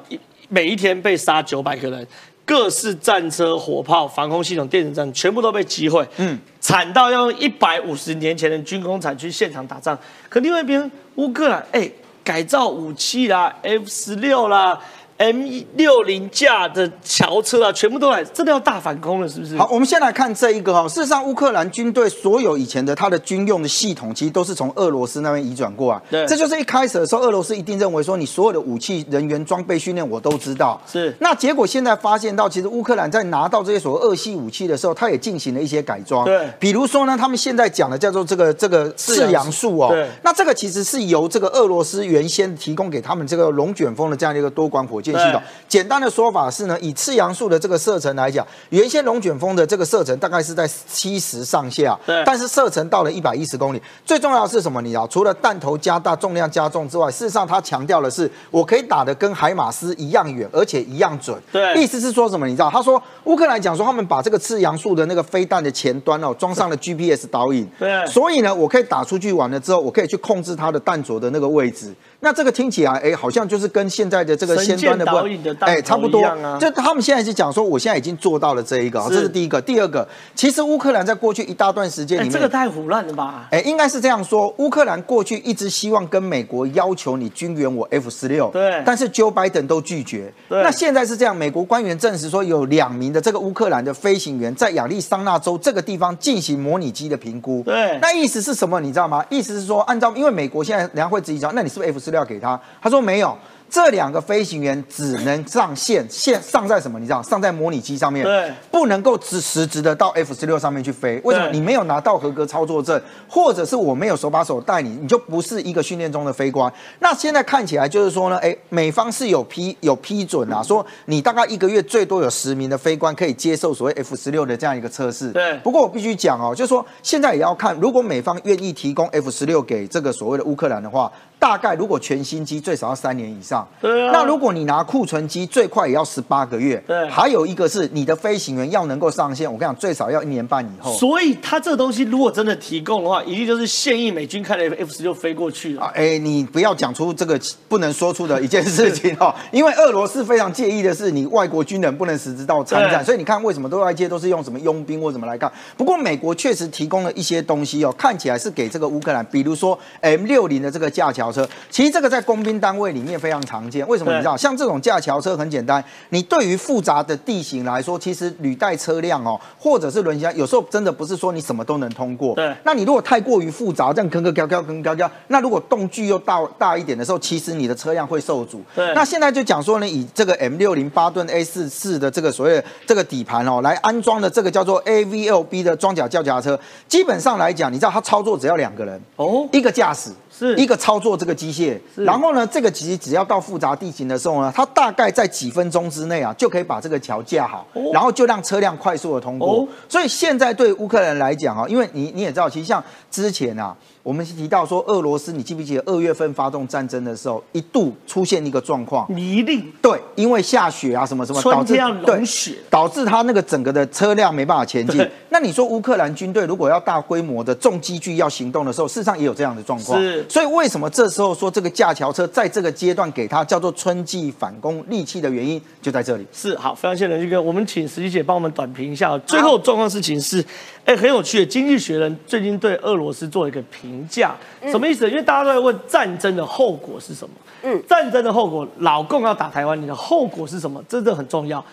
[0.49, 2.07] 每一天被杀九百个人。
[2.45, 9.97] 各式战车、火炮、防空系统、电子战全部都被击毁，嗯，惨到要用一百五十年前的军工厂去现场打仗。
[10.27, 11.89] 可另外一边，乌克兰哎，
[12.23, 14.79] 改造武器啦，F 十六啦。
[15.23, 19.55] M 六零架的桥车啊，全部都来，真的要大反攻了，是不是？
[19.57, 20.85] 好，我们先来看这一个哈。
[20.85, 26.01] 事实上，乌克兰军队所有以前的它的军用的系统，其实都是从俄罗斯那边移转过来。
[26.11, 30.81] 对，这就是一开始的时候，俄罗斯一定认为说，你所有的武器、人员、装备、训练，我都知道。
[30.85, 31.15] 是。
[31.21, 36.25] 那结果现在发现到，其实乌克兰在拿到这些所谓二系武器的时候，它也进行了一些改装。
[36.25, 36.49] 对。
[36.59, 39.87] 比如说呢，他们现在讲的叫做这个这个四阳树哦。
[39.89, 40.05] 对。
[40.21, 45.41] 那这个其实是由这个俄罗斯原先提供给他们这个龙卷风的这样的一个多管火箭系统。
[45.67, 52.21] 简单的说法是呢，以次阳素的这个射程来讲，原先龙卷风的这个射程大概是在七十上下，对。
[52.25, 53.81] 但是射程到了一百一十公里。
[54.05, 54.81] 最重要的是什么？
[54.81, 61.35] 你知道，除了弹头加大、重量加重之外，事实上他强调的是，我可以打的跟海马斯一样远，而且一样准。
[61.51, 61.73] 对。
[61.81, 62.45] 意思是说什么？
[62.45, 67.67] 你知道，他说乌克兰讲说，他们把这个次阳素的那个飞弹的前端哦，装上了 GPS 导引。
[67.79, 68.05] 对。
[68.05, 71.91] 所以呢，我可以打出去完了之后，我可以去控制它的弹着的那个位置。
[72.23, 75.17] 那这个听起来，哎，好像就是跟现在的这个先端的不，
[75.59, 76.23] 哎，差不多。
[76.57, 79.61] 就他们现在是讲说，我现在已经做到了这一个，这是第一个。
[79.61, 83.47] 第二个，其实乌克兰在过去一大段时间里面，这个太胡乱了吧？
[83.51, 90.33] 哎，应该是这样说，乌克兰过去一直希望跟美国要求你军援我 F 十六，对，但是 Joe Biden 都拒绝。
[90.47, 97.61] 对，那现在是这样，美国官员证实说，有两名的这个乌克兰的飞行员在亚利桑那州这个地方进行模拟机的评估。
[97.65, 98.79] 对，那意思是什么？
[98.79, 99.25] 你知道吗？
[99.29, 102.57] 意思是说，按照因为美国现在人家会质疑说，那你是不是 F 十六要给他？
[102.81, 102.89] 他。
[102.89, 103.37] 说没有。
[103.69, 106.99] 这两个飞行员只能上线，线上在什么？
[106.99, 111.19] 你知道，上在模拟机上面，对，不能够直实质的到 F 十六上面去飞。
[111.23, 111.49] 为什么？
[111.49, 116.71] 你没有拿到合格操作证，或者是我没有手把手带你，你就不是一个训练中的飞官。
[116.99, 125.31] 那现在看起来就是说呢，哎，美方是有批有批准啊，说你大概一个月最多有十名的飞官可以接受所谓 F 十六的这样一个测试。
[125.31, 125.57] 对。
[125.63, 131.11] 不过我必须讲哦，就是说现在也要看，如果美方愿意提供 F 十六给这个所谓的乌克兰的话，
[131.43, 133.67] 大概如果全新机最少要三年以上。
[133.81, 134.11] 对啊。
[134.13, 136.81] 那如果你拿库存机，最快也要十八个月。
[136.87, 140.93] 对，还有一个是你的飞行员要能够上线，我跟你讲，最少要一年半以后。
[140.93, 145.91] 所以它这个东西如果真的提供的话，一定就是现役美军开的 F 十六飞过去了。
[145.93, 147.37] 哎，你不要讲出这个
[147.67, 155.51] 不能说出的一件事情哦， 因为俄罗斯非常介意的是你外国军人不能实质到参战，所以你看为什么对外界都是用什么佣兵或什么来干。
[155.75, 163.85] 不过美国确实提供了一些东西哦，看起来是给这个乌克兰，比如说 M 六零的这个架桥车，其实这个在工兵单位里面非常常见。
[163.87, 164.37] 为什么你知道？
[164.37, 172.35] 像这种架桥车很简单，你对于复杂的地形来说，其实履带车辆哦，或者是轮下，有时候真的不是说你什么都能通过。
[172.35, 178.61] 对，那你如果太过于复杂，这样坑坑高高坑高高，那如果动距又大大一点的时候，其实你的车辆会受阻。
[178.75, 190.11] 对，那现在就讲说呢，以这个 M 六零八吨 A 四四的这个所谓的这个底盘哦，来安装的这个叫做 AVLB 的装甲轿架车，基本上来讲，你知道它操作只要两个人哦，一个驾驶。
[190.35, 199.67] 是一个操作这个机械，然后呢，这个其实只要到复杂地形的时候呢，它大概在几分钟之内啊，就可以把这个桥架好，然后就让车辆快速的通过。
[199.87, 203.75] 所以现在对乌克兰来讲啊，因为你你也知道，其实像之前啊。
[204.03, 209.63] 我们提到说，俄罗斯，你记不记得二月份发动战争的时候，一度出现一个状况，泥泞。
[209.81, 215.09] 对，因为下雪啊，什么什么，导致融雪，导致他那个整个的车辆没办法前进。
[215.29, 219.97] 那你说乌克兰军队如果要大规模的重机具要行动的时候，事实上也有这样的状况。
[219.97, 220.25] 是。
[220.27, 226.27] 所以为什么这时候说这个架桥车在这个阶段给它叫做春季反攻利器的原因就在这里。
[226.33, 230.43] 是，好，非常谢谢任旭哥，我们请实习姐帮我们短评一下最后状况事情是。
[230.85, 234.35] 哎，很有趣的，《经济学人》最近对俄罗斯做了一个评价，
[234.71, 235.09] 什么意思？
[235.09, 237.35] 因为大家都在问战争的后果是什么？
[237.63, 240.83] 嗯，战争的后果，老共要打台湾，你的后果是什么？
[240.87, 241.59] 真的很重要。《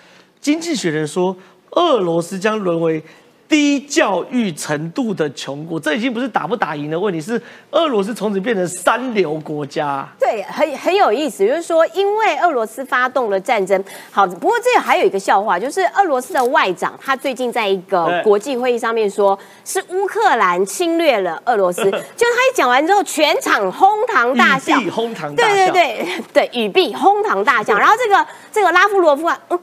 [0.40, 1.36] 经济学人》说，
[1.70, 3.02] 俄罗斯将沦为。
[3.50, 7.42] 低教育程度的穷国，这已经不是打不打赢的问题，是
[7.72, 10.08] 俄罗斯从此变成三流国家。
[10.20, 13.84] 对，很很有意思，就是说，因为俄罗斯发动了战争。
[14.12, 21.82] 好，不过这还有一个笑话，就是俄罗斯的外长他最近在一个国际会议上面说，是乌克兰侵略了俄罗斯。
[21.90, 25.72] 就他一讲完之后，全场哄堂大笑，哄堂大笑。
[25.72, 27.76] 对对对对，语毕，哄堂大笑。
[27.76, 29.58] 然后这个这个拉夫罗夫啊，嗯。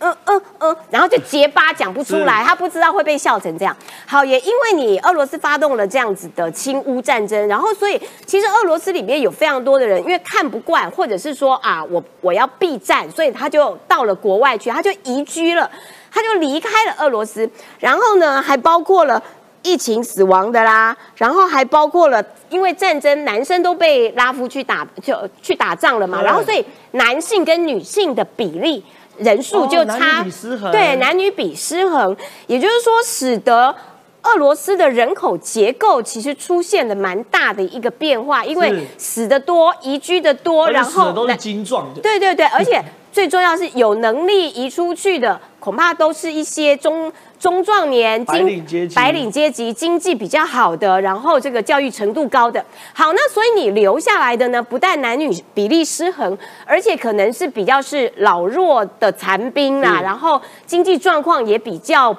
[0.00, 3.76] 嗯嗯嗯，然后就结巴讲不出来，他不知道会被笑成这样。
[4.06, 15.70] 好，也因为你俄罗斯发动了这样子的侵乌战争，然后所以其实俄罗斯里面有非常多的人，因为看不惯，或者是说啊，我我要避战，所以他就到了国外去，他就移居了，
[16.10, 17.48] 他就离开了俄罗斯。
[17.78, 19.22] 然后呢，还包括了
[19.62, 28.84] 疫情死亡的啦，然后还包括了因为战争，男生都被拉夫去打就去打仗了嘛，然后所以男性跟女性的比例。
[29.18, 30.24] 人数就差，
[30.70, 33.74] 对男女比失衡，也就是说，使得
[34.22, 42.82] 俄罗斯的人口结构其实出现了蛮大的一个变化，因为死的多，移居的多，然后都是精壮的，对对对，而且
[43.12, 47.12] 最重要是有能力移出去的，恐怕都是一些中。
[47.42, 52.64] 中壮年、白领阶级、白领阶级经济比较好的，然后这个教育程度高的，
[52.94, 62.16] 好，那所以你留下来的呢，不但男女比例失衡，而且可能是比较是老弱的残兵啦，然后经济状况也比较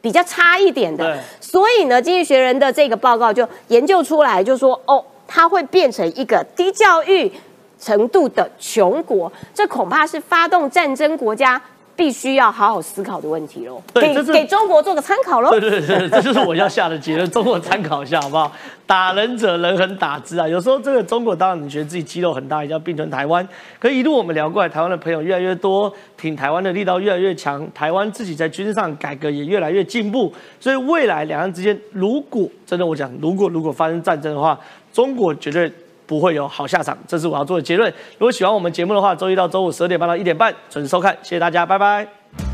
[0.00, 1.18] 比较差一点的。
[1.40, 7.28] 所以呢，经济学人的这个报告就研究出来，就说哦，它会变成一个低教育
[7.80, 11.60] 程度的穷国，这恐怕是发动战争国家。
[11.94, 15.50] 必须要好好思考的问题喽，给给中国做个参考喽。
[15.50, 18.50] 对对对，这就是我要下的结论， 中国参考一下好不好？
[18.86, 23.46] 打人者人很打之啊，有时候这个中国当然你觉得自己肌肉很大，也要并吞台湾。
[23.78, 30.32] 可一路我们聊过来，台湾的朋友越来越多，挺台湾的力道越来越强，台湾自己在军事上改革也越来越进步。
[30.58, 34.58] 所以未来两岸之间，如果真的我讲，如果如果发生战争的话，
[34.92, 35.70] 中国绝对。
[36.12, 37.90] 不会有好下场，这是我要做的结论。
[38.18, 42.51] 如果喜欢我们节目的话，周一到周五十二点半到一点半准时收看，谢谢大家，拜拜。